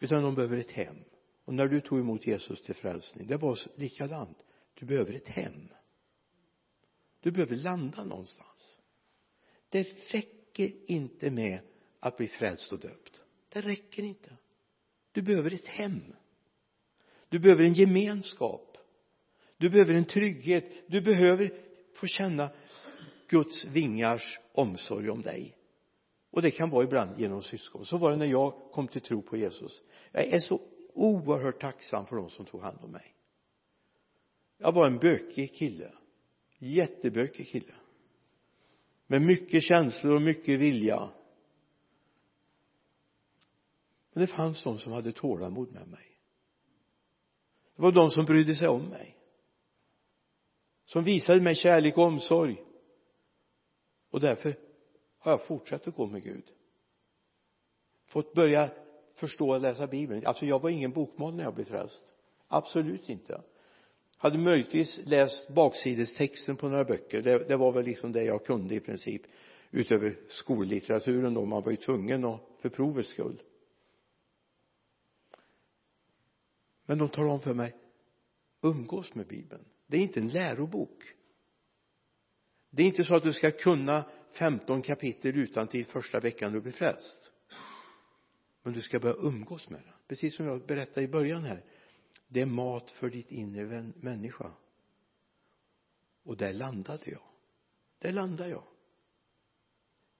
utan 0.00 0.22
de 0.22 0.34
behöver 0.34 0.56
ett 0.56 0.70
hem. 0.70 1.04
Och 1.44 1.54
när 1.54 1.68
du 1.68 1.80
tog 1.80 1.98
emot 1.98 2.26
Jesus 2.26 2.62
till 2.62 2.74
frälsning 2.74 3.26
det 3.26 3.36
var 3.36 3.58
likadant. 3.76 4.38
Du 4.74 4.86
behöver 4.86 5.12
ett 5.12 5.28
hem. 5.28 5.68
Du 7.20 7.30
behöver 7.30 7.56
landa 7.56 8.04
någonstans. 8.04 8.78
Det 9.68 9.82
räcker 10.14 10.90
inte 10.90 11.30
med 11.30 11.60
att 12.00 12.16
bli 12.16 12.28
frälst 12.28 12.72
och 12.72 12.80
döpt. 12.80 13.20
Det 13.48 13.60
räcker 13.60 14.02
inte. 14.02 14.36
Du 15.12 15.22
behöver 15.22 15.54
ett 15.54 15.68
hem. 15.68 16.02
Du 17.28 17.38
behöver 17.38 17.64
en 17.64 17.72
gemenskap. 17.72 18.78
Du 19.56 19.70
behöver 19.70 19.94
en 19.94 20.04
trygghet. 20.04 20.64
Du 20.86 21.00
behöver 21.00 21.64
få 21.94 22.06
känna 22.06 22.50
Guds 23.28 23.64
vingars 23.64 24.38
omsorg 24.52 25.10
om 25.10 25.22
dig 25.22 25.56
och 26.30 26.42
det 26.42 26.50
kan 26.50 26.70
vara 26.70 26.84
ibland 26.84 27.20
genom 27.20 27.42
syskon. 27.42 27.84
Så 27.84 27.98
var 27.98 28.10
det 28.10 28.16
när 28.16 28.26
jag 28.26 28.54
kom 28.72 28.88
till 28.88 29.00
tro 29.00 29.22
på 29.22 29.36
Jesus. 29.36 29.82
Jag 30.12 30.24
är 30.24 30.40
så 30.40 30.60
oerhört 30.94 31.60
tacksam 31.60 32.06
för 32.06 32.16
de 32.16 32.30
som 32.30 32.46
tog 32.46 32.62
hand 32.62 32.78
om 32.82 32.90
mig. 32.90 33.14
Jag 34.58 34.72
var 34.72 34.86
en 34.86 34.98
bökig 34.98 35.54
kille. 35.54 35.92
Jättebökig 36.58 37.48
kille. 37.48 37.74
Med 39.06 39.22
mycket 39.22 39.62
känslor 39.62 40.14
och 40.14 40.22
mycket 40.22 40.60
vilja. 40.60 41.10
Men 44.12 44.20
det 44.20 44.26
fanns 44.26 44.62
de 44.62 44.78
som 44.78 44.92
hade 44.92 45.12
tålamod 45.12 45.72
med 45.72 45.88
mig. 45.88 46.18
Det 47.76 47.82
var 47.82 47.92
de 47.92 48.10
som 48.10 48.24
brydde 48.24 48.56
sig 48.56 48.68
om 48.68 48.82
mig. 48.82 49.16
Som 50.84 51.04
visade 51.04 51.40
mig 51.40 51.54
kärlek 51.54 51.98
och 51.98 52.04
omsorg. 52.04 52.64
Och 54.10 54.20
därför 54.20 54.69
har 55.20 55.30
jag 55.32 55.46
fortsatt 55.46 55.88
att 55.88 55.94
gå 55.94 56.06
med 56.06 56.22
Gud. 56.22 56.52
Fått 58.06 58.34
börja 58.34 58.70
förstå 59.14 59.50
och 59.50 59.60
läsa 59.60 59.86
bibeln. 59.86 60.26
Alltså 60.26 60.46
jag 60.46 60.62
var 60.62 60.70
ingen 60.70 60.92
bokmal 60.92 61.34
när 61.34 61.44
jag 61.44 61.54
blev 61.54 61.64
frälst. 61.64 62.04
Absolut 62.48 63.08
inte. 63.08 63.42
Hade 64.16 64.38
möjligtvis 64.38 65.00
läst 65.04 65.48
baksidestexten 65.48 66.56
på 66.56 66.68
några 66.68 66.84
böcker. 66.84 67.22
Det, 67.22 67.48
det 67.48 67.56
var 67.56 67.72
väl 67.72 67.84
liksom 67.84 68.12
det 68.12 68.24
jag 68.24 68.44
kunde 68.44 68.74
i 68.74 68.80
princip 68.80 69.22
utöver 69.70 70.18
skollitteraturen 70.28 71.34
då. 71.34 71.44
Man 71.44 71.62
var 71.62 71.70
ju 71.70 71.76
tvungen 71.76 72.24
och 72.24 72.40
för 72.58 72.68
provets 72.68 73.08
skull. 73.08 73.42
Men 76.86 76.98
de 76.98 77.08
talar 77.08 77.28
om 77.28 77.40
för 77.40 77.54
mig 77.54 77.76
umgås 78.62 79.14
med 79.14 79.26
bibeln. 79.26 79.64
Det 79.86 79.96
är 79.96 80.00
inte 80.00 80.20
en 80.20 80.28
lärobok. 80.28 81.04
Det 82.70 82.82
är 82.82 82.86
inte 82.86 83.04
så 83.04 83.14
att 83.14 83.22
du 83.22 83.32
ska 83.32 83.50
kunna 83.50 84.04
15 84.32 84.82
kapitel 84.82 85.38
utan 85.38 85.68
till 85.68 85.86
första 85.86 86.20
veckan 86.20 86.52
du 86.52 86.60
blir 86.60 86.72
frälst. 86.72 87.32
Men 88.62 88.72
du 88.72 88.82
ska 88.82 89.00
börja 89.00 89.16
umgås 89.16 89.68
med 89.68 89.80
den. 89.80 89.92
Precis 90.08 90.36
som 90.36 90.46
jag 90.46 90.66
berättade 90.66 91.02
i 91.02 91.08
början 91.08 91.44
här. 91.44 91.64
Det 92.28 92.40
är 92.40 92.46
mat 92.46 92.90
för 92.90 93.10
ditt 93.10 93.30
inre 93.30 93.92
människa. 93.96 94.52
Och 96.22 96.36
där 96.36 96.52
landade 96.52 97.10
jag. 97.10 97.22
Där 97.98 98.12
landade 98.12 98.50
jag. 98.50 98.62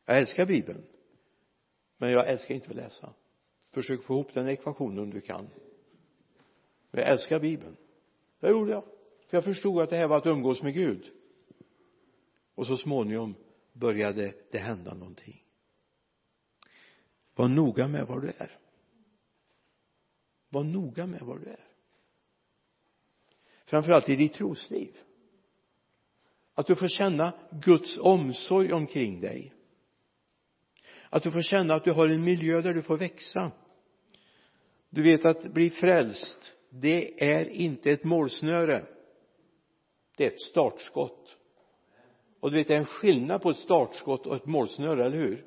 Jag 0.05 0.19
älskar 0.19 0.47
bibeln. 0.47 0.87
Men 1.97 2.11
jag 2.11 2.29
älskar 2.29 2.55
inte 2.55 2.71
att 2.71 2.77
läsa. 2.77 3.15
Försök 3.71 4.03
få 4.03 4.15
ihop 4.15 4.35
den 4.35 4.49
ekvationen 4.49 4.99
om 4.99 5.11
du 5.11 5.21
kan. 5.21 5.49
Men 6.91 7.01
jag 7.01 7.11
älskar 7.11 7.41
bibeln. 7.41 7.77
Det 8.41 8.51
gjorde 8.51 8.73
jag. 8.73 8.85
För 9.29 9.37
jag 9.37 9.45
förstod 9.45 9.83
att 9.83 9.91
det 9.91 9.97
här 9.97 10.09
var 10.09 10.17
att 10.17 10.27
umgås 10.27 10.63
med 10.63 10.75
Gud. 10.75 11.13
Och 12.55 12.67
så 12.67 12.77
småningom 12.77 13.35
började 13.81 14.35
det 14.51 14.59
hända 14.59 14.95
någonting. 14.95 15.45
Var 17.35 17.49
noga 17.49 17.89
med 17.89 18.07
var 18.07 18.21
du 18.21 18.29
är. 18.29 18.59
Var 20.49 20.65
noga 20.65 21.07
med 21.07 21.21
var 21.21 21.39
du 21.39 21.51
är. 21.51 21.69
Framförallt 23.65 24.09
i 24.09 24.17
ditt 24.17 24.33
trosliv. 24.33 24.97
Att 26.55 26.67
du 26.67 26.77
får 26.77 26.89
känna 26.89 27.33
Guds 27.51 27.99
omsorg 27.99 28.73
omkring 28.73 29.21
dig. 29.21 29.55
Att 31.11 31.23
du 31.23 31.33
får 31.33 31.43
känna 31.43 31.75
att 31.75 31.85
du 31.85 31.93
har 31.93 32.09
en 32.09 32.25
miljö 32.25 32.61
där 32.61 32.75
du 32.75 32.83
får 32.83 32.97
växa. 32.97 33.53
Du 34.91 35.03
vet 35.03 35.25
att 35.25 35.53
bli 35.53 35.71
frälst 35.71 36.57
det 36.71 37.25
är 37.33 37.49
inte 37.49 37.91
ett 37.91 38.05
målsnöre. 38.05 38.87
Det 40.17 40.25
är 40.25 40.31
ett 40.31 40.41
startskott 40.41 41.37
och 42.41 42.51
du 42.51 42.57
vet 42.57 42.69
det 42.69 42.75
är 42.75 42.79
en 42.79 42.85
skillnad 42.85 43.43
på 43.43 43.51
ett 43.51 43.57
startskott 43.57 44.27
och 44.27 44.37
ett 44.37 44.47
målsnöre, 44.47 45.07
eller 45.07 45.17
hur? 45.17 45.47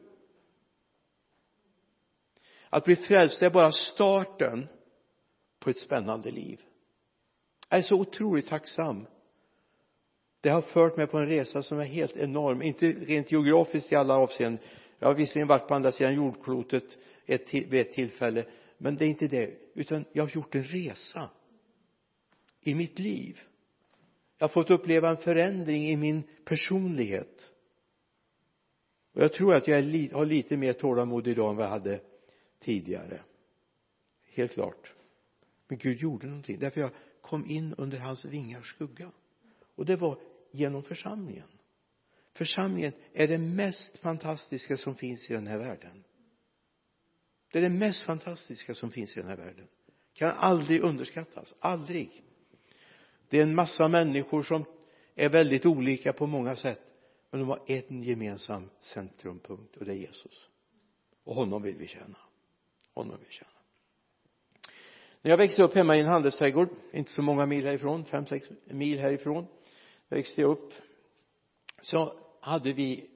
Att 2.69 2.85
bli 2.85 2.95
frälst 2.95 3.41
är 3.41 3.49
bara 3.49 3.71
starten 3.71 4.67
på 5.59 5.69
ett 5.69 5.77
spännande 5.77 6.31
liv. 6.31 6.61
Jag 7.69 7.77
är 7.77 7.81
så 7.81 7.95
otroligt 7.95 8.47
tacksam. 8.47 9.07
Det 10.41 10.49
har 10.49 10.61
fört 10.61 10.97
mig 10.97 11.07
på 11.07 11.17
en 11.17 11.27
resa 11.27 11.63
som 11.63 11.79
är 11.79 11.85
helt 11.85 12.17
enorm 12.17 12.61
inte 12.61 12.91
rent 12.91 13.31
geografiskt 13.31 13.91
i 13.91 13.95
alla 13.95 14.17
avseenden. 14.17 14.63
Jag 14.99 15.07
har 15.07 15.15
visserligen 15.15 15.47
varit 15.47 15.67
på 15.67 15.73
andra 15.73 15.91
sidan 15.91 16.15
jordklotet 16.15 16.97
ett, 17.25 17.53
vid 17.53 17.73
ett 17.73 17.91
tillfälle 17.91 18.45
men 18.77 18.95
det 18.95 19.05
är 19.05 19.09
inte 19.09 19.27
det 19.27 19.57
utan 19.73 20.05
jag 20.11 20.23
har 20.23 20.35
gjort 20.35 20.55
en 20.55 20.63
resa 20.63 21.29
i 22.61 22.75
mitt 22.75 22.99
liv 22.99 23.39
jag 24.43 24.47
har 24.47 24.53
fått 24.53 24.71
uppleva 24.71 25.09
en 25.09 25.17
förändring 25.17 25.89
i 25.89 25.95
min 25.95 26.23
personlighet. 26.45 27.51
Och 29.13 29.23
jag 29.23 29.33
tror 29.33 29.53
att 29.53 29.67
jag 29.67 29.75
har 30.13 30.25
lite 30.25 30.57
mer 30.57 30.73
tålamod 30.73 31.27
idag 31.27 31.49
än 31.49 31.55
vad 31.55 31.65
jag 31.65 31.71
hade 31.71 32.01
tidigare. 32.59 33.21
Helt 34.33 34.53
klart. 34.53 34.93
Men 35.67 35.77
Gud 35.77 35.97
gjorde 35.97 36.27
någonting. 36.27 36.59
Därför 36.59 36.81
jag 36.81 36.89
kom 37.21 37.49
in 37.49 37.73
under 37.77 37.97
hans 37.97 38.25
vingars 38.25 38.69
skugga. 38.69 39.11
Och 39.75 39.85
det 39.85 39.95
var 39.95 40.17
genom 40.51 40.83
församlingen. 40.83 41.47
Församlingen 42.33 42.93
är 43.13 43.27
det 43.27 43.37
mest 43.37 43.97
fantastiska 43.97 44.77
som 44.77 44.95
finns 44.95 45.29
i 45.29 45.33
den 45.33 45.47
här 45.47 45.57
världen. 45.57 46.03
Det 47.51 47.57
är 47.59 47.63
det 47.63 47.69
mest 47.69 48.03
fantastiska 48.03 48.75
som 48.75 48.91
finns 48.91 49.17
i 49.17 49.19
den 49.19 49.29
här 49.29 49.37
världen. 49.37 49.67
Kan 50.13 50.29
aldrig 50.29 50.81
underskattas, 50.81 51.55
aldrig 51.59 52.23
det 53.33 53.39
är 53.39 53.43
en 53.43 53.55
massa 53.55 53.87
människor 53.87 54.43
som 54.43 54.65
är 55.15 55.29
väldigt 55.29 55.65
olika 55.65 56.13
på 56.13 56.27
många 56.27 56.55
sätt 56.55 56.81
men 57.31 57.39
de 57.39 57.49
har 57.49 57.59
en 57.65 58.03
gemensam 58.03 58.69
centrumpunkt 58.79 59.77
och 59.77 59.85
det 59.85 59.91
är 59.91 59.95
Jesus. 59.95 60.49
Och 61.23 61.35
honom 61.35 61.61
vill 61.61 61.75
vi 61.75 61.87
tjäna. 61.87 62.17
Honom 62.93 63.17
vill 63.17 63.27
vi 63.27 63.33
tjäna. 63.33 63.49
När 65.21 65.31
jag 65.31 65.37
växte 65.37 65.63
upp 65.63 65.75
hemma 65.75 65.97
i 65.97 65.99
en 65.99 66.07
handelsträdgård 66.07 66.69
inte 66.91 67.11
så 67.11 67.21
många 67.21 67.45
mil 67.45 67.65
härifrån 67.65 68.05
fem 68.05 68.25
sex 68.25 68.47
mil 68.65 68.99
härifrån 68.99 69.47
växte 70.09 70.41
jag 70.41 70.51
upp 70.51 70.73
så 71.81 72.19
hade 72.39 72.73
vi 72.73 73.09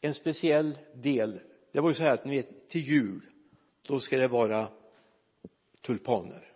en 0.00 0.14
speciell 0.14 0.78
del. 0.94 1.40
Det 1.72 1.80
var 1.80 1.88
ju 1.88 1.94
så 1.94 2.02
här 2.02 2.10
att 2.10 2.24
ni 2.24 2.36
vet 2.36 2.68
till 2.68 2.82
jul 2.82 3.20
då 3.82 3.98
ska 3.98 4.18
det 4.18 4.28
vara 4.28 4.68
tulpaner. 5.80 6.52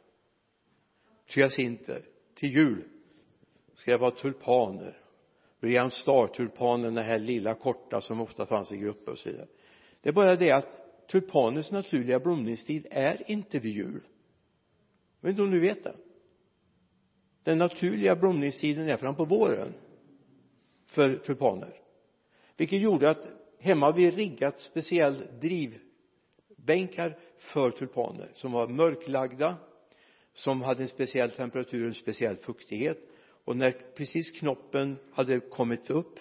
Hyacinter 1.26 2.09
till 2.40 2.52
jul 2.52 2.84
ska 3.74 3.90
det 3.90 3.96
vara 3.96 4.10
tulpaner. 4.10 4.98
Brian 5.60 5.90
Star-tulpanen 5.90 6.94
den 6.94 7.04
här 7.04 7.18
lilla 7.18 7.54
korta 7.54 8.00
som 8.00 8.20
ofta 8.20 8.46
fanns 8.46 8.72
i 8.72 8.76
grupper 8.76 9.12
och 9.12 9.18
så 9.18 9.28
vidare. 9.28 9.46
Det 10.00 10.08
är 10.08 10.12
bara 10.12 10.36
det 10.36 10.52
att 10.52 11.06
tulpanens 11.08 11.72
naturliga 11.72 12.20
blomningstid 12.20 12.86
är 12.90 13.30
inte 13.30 13.58
vid 13.58 13.72
jul. 13.72 14.00
Jag 15.20 15.28
vet 15.28 15.30
inte 15.30 15.42
om 15.42 15.50
du 15.50 15.60
vet 15.60 15.84
det? 15.84 15.94
Den 17.42 17.58
naturliga 17.58 18.16
blomningstiden 18.16 18.88
är 18.88 18.96
fram 18.96 19.14
på 19.14 19.24
våren 19.24 19.74
för 20.86 21.16
tulpaner. 21.16 21.80
Vilket 22.56 22.80
gjorde 22.80 23.10
att 23.10 23.26
hemma 23.58 23.86
har 23.86 23.92
vi 23.92 24.10
riggat 24.10 24.60
speciell 24.60 25.22
drivbänkar 25.40 27.18
för 27.38 27.70
tulpaner 27.70 28.28
som 28.32 28.52
var 28.52 28.68
mörklagda 28.68 29.56
som 30.32 30.62
hade 30.62 30.82
en 30.82 30.88
speciell 30.88 31.30
temperatur 31.30 31.82
och 31.82 31.88
en 31.88 31.94
speciell 31.94 32.36
fuktighet. 32.36 32.98
Och 33.44 33.56
när 33.56 33.72
precis 33.72 34.38
knoppen 34.38 34.98
hade 35.12 35.40
kommit 35.40 35.90
upp 35.90 36.20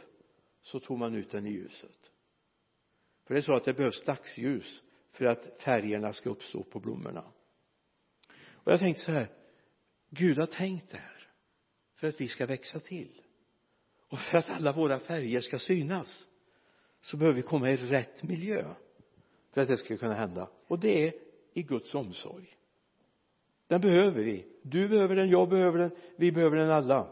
så 0.62 0.80
tog 0.80 0.98
man 0.98 1.15
ut 1.15 1.30
den 1.30 1.45
i 1.45 1.52
ljuset. 1.52 2.12
För 3.26 3.34
det 3.34 3.39
är 3.39 3.41
så 3.41 3.54
att 3.54 3.65
det 3.65 3.74
behövs 3.74 4.04
dagsljus 4.04 4.84
för 5.12 5.26
att 5.26 5.62
färgerna 5.62 6.13
ska 6.13 6.30
uppstå 6.30 6.63
på 6.63 6.80
blommorna. 6.80 7.24
Och 8.52 8.72
jag 8.72 8.80
tänkte 8.80 9.04
så 9.04 9.12
här 9.12 9.28
Gud 10.10 10.38
har 10.38 10.45
tänkt 10.45 10.89
det 10.89 10.98
här 10.98 11.28
för 11.95 12.08
att 12.08 12.22
vi 12.22 12.28
ska 12.28 12.45
växa 12.45 12.80
till. 12.80 13.22
Och 14.08 14.19
för 14.19 14.38
att 14.38 14.50
alla 14.50 14.72
våra 14.72 15.00
färger 15.00 15.41
ska 15.41 15.60
synas 15.60 16.28
så 17.02 17.17
behöver 17.17 17.36
vi 17.36 17.41
komma 17.41 17.72
i 17.72 17.78
rätt 17.78 18.24
miljö 18.24 18.74
för 19.52 19.62
att 19.62 19.67
det 19.67 19.78
ska 19.78 19.98
kunna 19.98 20.13
hända. 20.13 20.50
Och 20.67 20.80
det 20.80 21.08
är 21.08 21.13
i 21.54 21.63
Guds 21.63 21.95
omsorg 21.95 22.59
den 23.69 23.82
behöver 23.82 24.23
vi. 24.23 24.47
Du 24.62 24.89
behöver 24.89 25.15
den, 25.15 25.29
jag 25.29 25.49
behöver 25.49 25.79
den, 25.79 25.91
vi 26.15 26.32
behöver 26.32 26.58
den 26.58 26.71
alla. 26.71 27.08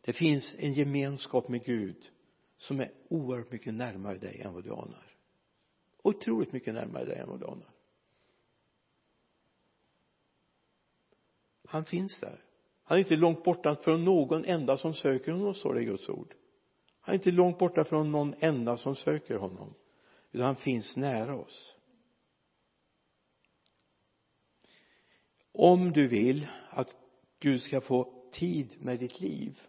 Det 0.00 0.12
finns 0.12 0.54
en 0.58 0.72
gemenskap 0.72 1.48
med 1.48 1.64
Gud 1.64 2.10
som 2.56 2.80
är 2.80 2.92
oerhört 3.08 3.52
mycket 3.52 3.74
närmare 3.74 4.18
dig 4.18 4.40
än 4.40 4.54
vad 4.54 4.64
du 4.64 4.72
anar. 4.72 5.16
Otroligt 6.02 6.52
mycket 6.52 6.74
närmare 6.74 7.04
dig 7.04 7.18
än 7.18 7.28
vad 7.28 7.40
du 7.40 7.46
anar. 7.46 7.70
Han 11.64 11.84
finns 11.84 12.20
där. 12.20 12.44
Han 12.82 12.98
är 12.98 13.02
inte 13.02 13.16
långt 13.16 13.44
borta 13.44 13.76
från 13.76 14.04
någon 14.04 14.44
enda 14.44 14.76
som 14.76 14.94
söker 14.94 15.32
honom 15.32 15.54
står 15.54 15.74
det 15.74 15.80
i 15.80 15.84
Guds 15.84 16.08
ord. 16.08 16.34
Han 17.00 17.12
är 17.12 17.18
inte 17.18 17.30
långt 17.30 17.58
borta 17.58 17.84
från 17.84 18.12
någon 18.12 18.34
enda 18.38 18.76
som 18.76 18.96
söker 18.96 19.36
honom 19.36 19.74
utan 20.32 20.46
han 20.46 20.56
finns 20.56 20.96
nära 20.96 21.36
oss. 21.36 21.77
Om 25.58 25.92
du 25.92 26.08
vill 26.08 26.48
att 26.68 26.94
Gud 27.40 27.62
ska 27.62 27.80
få 27.80 28.28
tid 28.32 28.76
med 28.80 28.98
ditt 28.98 29.20
liv 29.20 29.60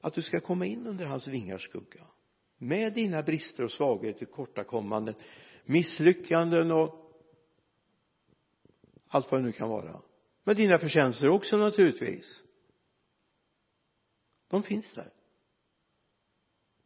att 0.00 0.14
du 0.14 0.22
ska 0.22 0.40
komma 0.40 0.66
in 0.66 0.86
under 0.86 1.04
hans 1.04 1.28
vingars 1.28 1.64
skugga 1.64 2.06
med 2.58 2.94
dina 2.94 3.22
brister 3.22 3.64
och 3.64 3.72
svagheter, 3.72 4.18
tillkortakommanden 4.18 5.14
misslyckanden 5.64 6.72
och 6.72 6.94
allt 9.06 9.32
vad 9.32 9.40
det 9.40 9.44
nu 9.44 9.52
kan 9.52 9.68
vara. 9.68 10.02
Med 10.44 10.56
dina 10.56 10.78
förtjänster 10.78 11.28
också 11.28 11.56
naturligtvis. 11.56 12.42
De 14.48 14.62
finns 14.62 14.94
där. 14.94 15.12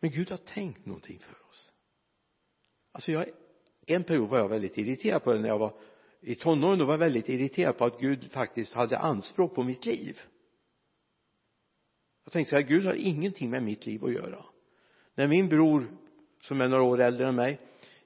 Men 0.00 0.10
Gud 0.10 0.30
har 0.30 0.36
tänkt 0.36 0.86
någonting 0.86 1.18
för 1.18 1.48
oss. 1.48 1.72
Alltså 2.92 3.12
jag 3.12 3.28
en 3.86 4.04
period 4.04 4.28
var 4.28 4.38
jag 4.38 4.48
väldigt 4.48 4.78
irriterad 4.78 5.24
på 5.24 5.32
det 5.32 5.40
när 5.40 5.48
jag 5.48 5.58
var 5.58 5.72
i 6.26 6.34
tonåren 6.34 6.78
då 6.78 6.84
var 6.84 6.92
jag 6.92 6.98
väldigt 6.98 7.28
irriterad 7.28 7.78
på 7.78 7.84
att 7.84 8.00
Gud 8.00 8.32
faktiskt 8.32 8.74
hade 8.74 8.98
anspråk 8.98 9.54
på 9.54 9.62
mitt 9.62 9.86
liv. 9.86 10.20
Jag 12.24 12.32
tänkte 12.32 12.50
så 12.50 12.56
här 12.56 12.62
Gud 12.62 12.86
har 12.86 12.94
ingenting 12.94 13.50
med 13.50 13.62
mitt 13.62 13.86
liv 13.86 14.04
att 14.04 14.12
göra. 14.12 14.44
När 15.14 15.28
min 15.28 15.48
bror 15.48 15.96
som 16.40 16.60
är 16.60 16.68
några 16.68 16.82
år 16.82 17.00
äldre 17.00 17.28
än 17.28 17.34
mig 17.34 17.60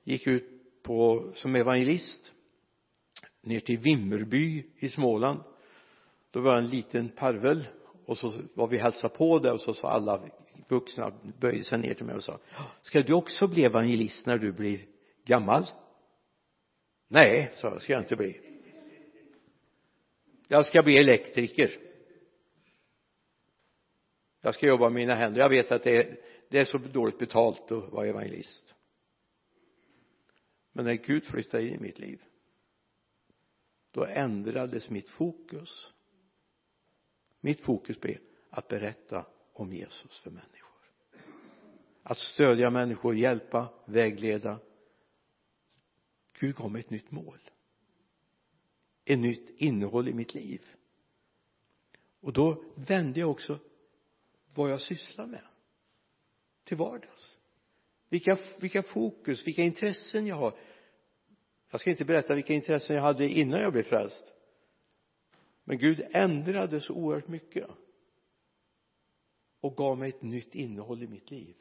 gick 0.05 0.27
ut 0.27 0.45
på 0.83 1.31
som 1.35 1.55
evangelist 1.55 2.33
ner 3.43 3.61
till 3.61 3.79
Vimmerby 3.79 4.67
i 4.77 4.89
Småland 4.89 5.41
då 6.31 6.41
var 6.41 6.51
jag 6.51 6.65
en 6.65 6.71
liten 6.71 7.09
parvel 7.09 7.69
och 8.07 8.19
så 8.19 8.33
var 8.55 8.67
vi 8.67 8.79
hälsade 8.79 9.15
på 9.15 9.39
där 9.39 9.53
och 9.53 9.61
så 9.61 9.75
sa 9.75 9.91
alla 9.91 10.23
vuxna 10.69 11.13
böjde 11.41 11.65
sig 11.65 11.79
ner 11.79 11.95
till 11.95 12.07
mig 12.07 12.15
och 12.15 12.25
sa 12.25 12.39
ska 12.83 13.01
du 13.01 13.13
också 13.13 13.49
bli 13.49 13.65
evangelist 13.65 14.27
när 14.27 14.39
du 14.39 14.53
blir 14.53 14.81
gammal? 15.25 15.67
Nej 17.09 17.51
sa 17.55 17.69
jag 17.69 17.83
ska 17.83 17.93
jag 17.93 18.03
inte 18.03 18.17
bli 18.17 18.49
jag 20.49 20.67
ska 20.67 20.83
bli 20.83 20.99
elektriker. 20.99 21.71
Jag 24.41 24.55
ska 24.55 24.67
jobba 24.67 24.85
med 24.85 24.93
mina 24.93 25.15
händer. 25.15 25.41
Jag 25.41 25.49
vet 25.49 25.73
att 25.73 25.83
det 25.83 25.97
är, 25.97 26.21
det 26.49 26.59
är 26.59 26.65
så 26.65 26.79
dåligt 26.79 27.19
betalt 27.19 27.73
att 27.73 27.93
vara 27.93 28.07
evangelist. 28.07 28.75
Men 30.73 30.85
när 30.85 30.95
Gud 30.95 31.25
flyttade 31.25 31.67
in 31.67 31.75
i 31.75 31.79
mitt 31.79 31.99
liv 31.99 32.23
då 33.91 34.05
ändrades 34.05 34.91
mitt 34.91 35.11
fokus. 35.11 35.93
Mitt 37.41 37.61
fokus 37.61 38.01
blev 38.01 38.19
att 38.51 38.69
berätta 38.69 39.27
om 39.53 39.73
Jesus 39.73 40.19
för 40.19 40.31
människor. 40.31 40.81
Att 42.03 42.19
stödja 42.19 42.71
människor, 42.71 43.17
hjälpa, 43.17 43.69
vägleda. 43.85 44.59
Gud 46.41 46.57
gav 46.57 46.71
mig 46.71 46.81
ett 46.81 46.91
nytt 46.91 47.11
mål. 47.11 47.39
Ett 49.05 49.19
nytt 49.19 49.51
innehåll 49.57 50.09
i 50.09 50.13
mitt 50.13 50.35
liv. 50.35 50.67
Och 52.21 52.33
då 52.33 52.65
vände 52.75 53.21
jag 53.21 53.31
också 53.31 53.59
vad 54.55 54.71
jag 54.71 54.81
sysslar 54.81 55.27
med 55.27 55.45
till 56.65 56.77
vardags. 56.77 57.39
Vilka, 58.09 58.39
vilka 58.61 58.83
fokus, 58.83 59.47
vilka 59.47 59.63
intressen 59.63 60.27
jag 60.27 60.37
har. 60.37 60.59
Jag 61.71 61.81
ska 61.81 61.91
inte 61.91 62.05
berätta 62.05 62.35
vilka 62.35 62.53
intressen 62.53 62.97
jag 62.97 63.03
hade 63.03 63.29
innan 63.29 63.61
jag 63.61 63.73
blev 63.73 63.83
frälst. 63.83 64.33
Men 65.65 65.79
Gud 65.79 66.07
ändrade 66.11 66.81
så 66.81 66.95
oerhört 66.95 67.29
mycket 67.29 67.67
och 69.61 69.77
gav 69.77 69.99
mig 69.99 70.09
ett 70.09 70.23
nytt 70.23 70.55
innehåll 70.55 71.03
i 71.03 71.07
mitt 71.07 71.31
liv 71.31 71.57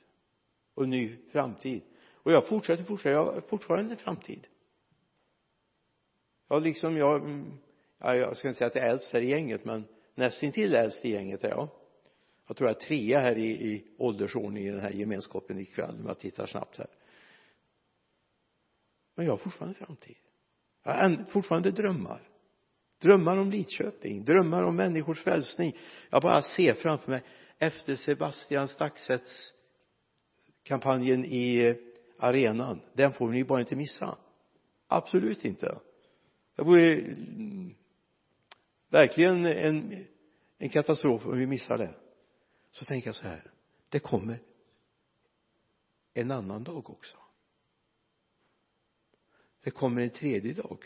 och 0.74 0.84
en 0.84 0.90
ny 0.90 1.18
framtid. 1.32 1.82
Och 2.14 2.32
jag 2.32 2.48
fortsätter 2.48 2.84
fortsätter 2.84 3.16
jag 3.16 3.26
har 3.26 3.42
fortfarande 3.42 3.92
en 3.92 3.98
framtid 3.98 4.48
jag 6.48 6.64
liksom 6.64 6.98
jag 6.98 7.16
mm, 7.16 7.58
ja, 7.98 8.16
jag 8.16 8.38
ska 8.38 8.48
inte 8.48 8.58
säga 8.58 8.68
att 8.68 8.76
jag 8.76 8.86
är 8.86 8.90
äldst 8.90 9.14
här 9.14 9.22
i 9.22 9.30
gänget 9.30 9.66
men 9.66 9.86
nästintill 10.16 10.76
äldst 10.76 11.06
i 11.06 11.12
gänget 11.12 11.44
är 11.44 11.50
jag. 11.50 11.70
Jag 12.48 12.58
tror 12.58 12.70
jag 12.70 12.76
är 12.76 12.82
trea 12.82 13.20
här 13.20 13.38
i, 13.38 13.48
i 13.48 13.86
åldersordning 13.98 14.68
i 14.68 14.72
den 14.72 14.80
här 14.80 14.92
gemenskapen 14.92 15.60
ikväll 15.60 15.96
om 16.00 16.08
jag 16.08 16.20
tittar 16.20 16.46
snabbt 16.46 16.78
här. 16.78 16.88
Men 19.16 19.26
jag 19.26 19.34
har 19.34 19.38
fortfarande 19.38 19.78
framtid. 19.78 20.16
Jag 20.84 20.94
har 20.94 21.24
fortfarande 21.24 21.72
drömmar. 21.72 22.22
Drömmar 23.00 23.38
om 23.38 23.50
Lidköping 23.50 24.26
drömmar 24.26 24.64
om 24.64 24.76
människors 24.76 25.22
frälsning. 25.22 25.78
Jag 26.10 26.22
bara 26.22 26.42
ser 26.42 26.74
framför 26.74 27.12
mig 27.12 27.24
efter 27.58 27.96
Sebastian 27.96 28.68
Staxets 28.68 29.54
kampanjen 30.64 31.26
i 31.26 31.58
eh, 31.58 31.76
arenan 32.20 32.82
den 32.94 33.14
får 33.14 33.30
ni 33.30 33.44
bara 33.44 33.60
inte 33.60 33.76
missa. 33.76 34.18
Absolut 34.88 35.46
inte 35.46 35.80
det 36.58 36.64
vore 36.64 36.94
mm, 36.94 37.76
verkligen 38.90 39.46
en, 39.46 40.08
en 40.58 40.70
katastrof 40.70 41.26
om 41.26 41.38
vi 41.38 41.46
missar 41.46 41.78
det. 41.78 41.96
Så 42.72 42.86
tänker 42.86 43.08
jag 43.08 43.16
så 43.16 43.24
här 43.24 43.52
det 43.90 44.00
kommer 44.00 44.40
en 46.14 46.32
annan 46.32 46.64
dag 46.64 46.90
också. 46.90 47.18
Det 49.62 49.72
kommer 49.72 50.02
en 50.02 50.10
tredje 50.10 50.54
dag. 50.54 50.86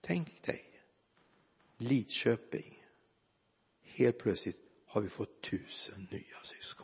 Tänk 0.00 0.42
dig 0.42 0.80
Lidköping. 1.76 2.84
Helt 3.82 4.18
plötsligt 4.18 4.58
har 4.86 5.00
vi 5.00 5.08
fått 5.08 5.42
tusen 5.42 6.08
nya 6.10 6.40
syskon. 6.42 6.83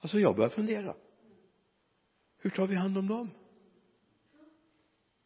Alltså 0.00 0.18
jag 0.20 0.36
börjar 0.36 0.50
fundera. 0.50 0.96
Hur 2.38 2.50
tar 2.50 2.66
vi 2.66 2.74
hand 2.74 2.98
om 2.98 3.08
dem? 3.08 3.30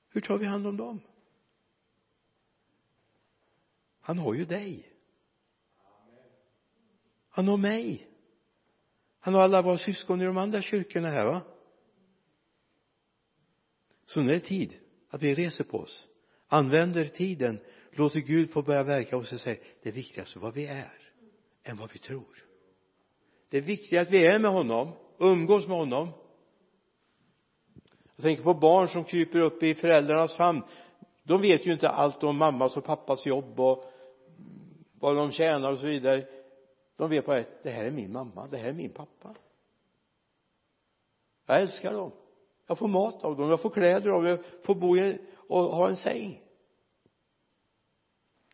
Hur 0.09 0.21
tar 0.21 0.39
vi 0.39 0.47
hand 0.47 0.67
om 0.67 0.77
dem? 0.77 1.01
Han 4.01 4.19
har 4.19 4.35
ju 4.35 4.45
dig. 4.45 4.93
Han 7.29 7.49
har 7.49 7.57
mig. 7.57 8.09
Han 9.21 9.35
har 9.35 9.43
alla 9.43 9.63
våra 9.63 9.79
syskon 9.79 10.21
i 10.21 10.25
de 10.25 10.37
andra 10.37 10.63
kyrkorna 10.63 11.11
här 11.11 11.27
va? 11.27 11.43
Så 14.05 14.21
nu 14.21 14.31
är 14.31 14.35
det 14.35 14.41
tid 14.41 14.79
att 15.09 15.23
vi 15.23 15.35
reser 15.35 15.65
på 15.65 15.79
oss. 15.79 16.09
Använder 16.47 17.07
tiden. 17.07 17.61
Låter 17.91 18.21
Gud 18.21 18.51
få 18.51 18.63
börja 18.63 18.83
verka 18.83 19.17
och 19.17 19.27
så 19.27 19.35
och 19.35 19.41
säger 19.41 19.63
det 19.83 19.89
är 19.89 19.93
viktigast 19.93 20.37
vad 20.37 20.55
vi 20.55 20.67
är 20.67 20.99
än 21.63 21.77
vad 21.77 21.93
vi 21.93 21.99
tror 21.99 22.44
det 23.49 23.57
är 23.57 23.63
viktigt 23.63 24.01
att 24.01 24.11
vi 24.11 24.27
är 24.27 24.39
med 24.39 24.51
honom 24.51 24.93
umgås 25.19 25.69
med 25.69 25.77
honom. 25.77 26.09
Jag 28.17 28.25
tänker 28.25 28.43
på 28.43 28.55
barn 28.55 28.89
som 28.89 29.05
kryper 29.05 29.41
upp 29.41 29.63
i 29.63 29.75
föräldrarnas 29.75 30.37
famn. 30.37 30.63
De 31.23 31.41
vet 31.41 31.67
ju 31.67 31.73
inte 31.73 31.89
allt 31.89 32.23
om 32.23 32.37
mammas 32.37 32.77
och 32.77 32.85
pappas 32.85 33.27
jobb 33.27 33.61
och 33.61 33.85
vad 35.01 35.17
de 35.17 35.33
tjänar 35.33 35.73
och 35.73 35.79
så 35.79 35.87
vidare. 35.87 36.27
De 36.97 37.11
vet 37.11 37.27
bara 37.27 37.39
att 37.39 37.63
det 37.63 37.71
här 37.71 37.85
är 37.85 37.91
min 37.91 38.13
mamma, 38.13 38.47
det 38.47 38.57
här 38.57 38.69
är 38.69 38.73
min 38.73 38.93
pappa. 38.93 39.35
Jag 41.47 41.61
älskar 41.61 41.93
dem. 41.93 42.13
Jag 42.67 42.79
får 42.79 42.89
mat 42.89 43.25
av 43.25 43.37
dem, 43.37 43.51
jag 43.51 43.61
får 43.61 43.71
kläder 43.71 44.11
av 44.11 44.23
dem, 44.23 44.31
jag 44.31 44.65
får 44.65 44.75
bo 44.75 44.97
i 44.97 45.19
och 45.49 45.63
ha 45.63 45.89
en 45.89 45.97
säng. 45.97 46.43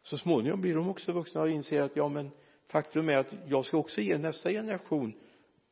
Så 0.03 0.17
småningom 0.17 0.61
blir 0.61 0.75
de 0.75 0.89
också 0.89 1.13
vuxna 1.13 1.41
och 1.41 1.51
inser 1.51 1.83
att 1.83 1.97
ja 1.97 2.09
men 2.09 2.31
faktum 2.71 3.09
är 3.09 3.17
att 3.17 3.33
jag 3.49 3.65
ska 3.65 3.77
också 3.77 4.01
ge 4.01 4.19
nästa 4.19 4.51
generation 4.51 5.13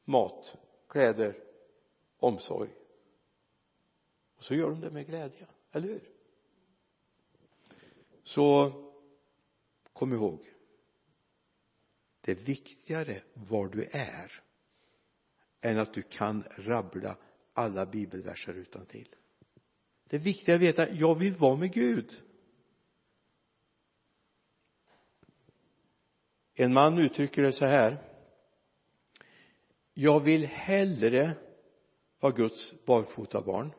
mat, 0.04 0.56
kläder, 0.88 1.34
omsorg. 2.18 2.70
Och 4.36 4.44
så 4.44 4.54
gör 4.54 4.70
de 4.70 4.80
det 4.80 4.90
med 4.90 5.06
glädje, 5.06 5.46
eller 5.72 5.88
hur? 5.88 6.08
Så 8.22 8.72
kom 9.92 10.12
ihåg. 10.12 10.54
Det 12.20 12.32
är 12.32 12.36
viktigare 12.36 13.22
var 13.34 13.68
du 13.68 13.88
är 13.92 14.42
än 15.60 15.78
att 15.78 15.94
du 15.94 16.02
kan 16.02 16.44
rabbla 16.56 17.16
alla 17.52 17.86
bibelverser 17.86 18.54
utan 18.54 18.86
till. 18.86 19.14
det 20.04 20.16
är 20.16 20.20
viktigare 20.20 20.56
att 20.56 20.62
veta 20.62 20.90
jag 20.90 21.14
vill 21.18 21.34
vara 21.34 21.56
med 21.56 21.72
Gud. 21.72 22.22
En 26.60 26.72
man 26.72 26.98
uttrycker 26.98 27.42
det 27.42 27.52
så 27.52 27.64
här. 27.64 27.96
Jag 29.94 30.20
vill 30.20 30.46
hellre 30.46 31.34
vara 32.20 32.32
Guds 32.32 32.84
barfotabarn 32.84 33.72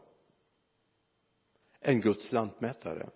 än 1.81 2.01
Guds 2.01 2.31
lantmätare. 2.31 3.09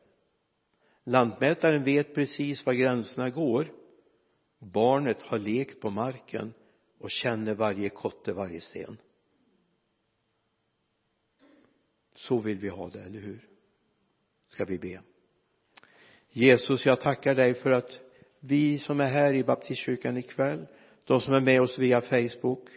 Lantmätaren 1.03 1.83
vet 1.83 2.15
precis 2.15 2.65
var 2.65 2.73
gränserna 2.73 3.29
går. 3.29 3.73
Barnet 4.59 5.21
har 5.21 5.39
lekt 5.39 5.81
på 5.81 5.89
marken 5.89 6.53
och 6.97 7.11
känner 7.11 7.55
varje 7.55 7.89
kotte, 7.89 8.33
varje 8.33 8.61
sten. 8.61 8.97
Så 12.13 12.39
vill 12.39 12.57
vi 12.57 12.69
ha 12.69 12.89
det, 12.89 13.01
eller 13.01 13.19
hur? 13.19 13.49
Ska 14.47 14.65
vi 14.65 14.79
be? 14.79 15.01
Jesus 16.29 16.85
jag 16.85 17.01
tackar 17.01 17.35
dig 17.35 17.53
för 17.53 17.71
att 17.71 18.12
vi 18.45 18.79
som 18.79 18.99
är 18.99 19.09
här 19.09 19.33
i 19.33 19.43
baptistkyrkan 19.43 20.17
ikväll 20.17 20.67
de 21.05 21.21
som 21.21 21.33
är 21.33 21.41
med 21.41 21.61
oss 21.61 21.79
via 21.79 22.01
Facebook 22.01 22.69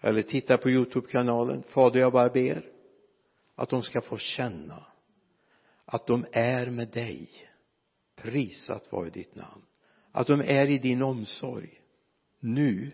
eller 0.00 0.22
tittar 0.22 0.56
på 0.56 0.70
Youtube-kanalen 0.70 1.62
Fader 1.62 2.00
jag 2.00 2.12
bara 2.12 2.28
ber 2.28 2.70
att 3.54 3.68
de 3.68 3.82
ska 3.82 4.00
få 4.00 4.18
känna 4.18 4.86
att 5.84 6.06
de 6.06 6.26
är 6.32 6.70
med 6.70 6.88
dig 6.88 7.28
prisat 8.16 8.92
vare 8.92 9.10
ditt 9.10 9.34
namn. 9.34 9.62
Att 10.12 10.26
de 10.26 10.40
är 10.40 10.70
i 10.70 10.78
din 10.78 11.02
omsorg 11.02 11.80
nu. 12.40 12.92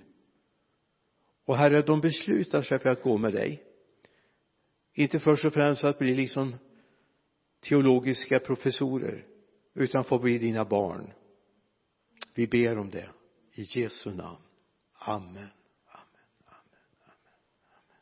Och 1.45 1.57
herre 1.57 1.83
de 1.83 2.01
beslutar 2.01 2.63
sig 2.63 2.79
för 2.79 2.89
att 2.89 3.03
gå 3.03 3.19
med 3.19 3.33
dig. 3.33 3.63
Inte 4.95 5.19
först 5.19 5.45
och 5.45 5.53
främst 5.53 5.85
att 5.85 5.99
bli 5.99 6.15
liksom 6.15 6.55
teologiska 7.61 8.39
professorer 8.39 9.27
utan 9.75 10.05
få 10.05 10.19
bli 10.19 10.39
dina 10.39 10.65
barn 10.65 11.13
vi 12.35 12.47
ber 12.47 12.79
om 12.79 12.91
det. 12.91 13.09
I 13.55 13.67
Jesu 13.81 14.11
namn. 14.11 14.43
Amen. 14.99 15.49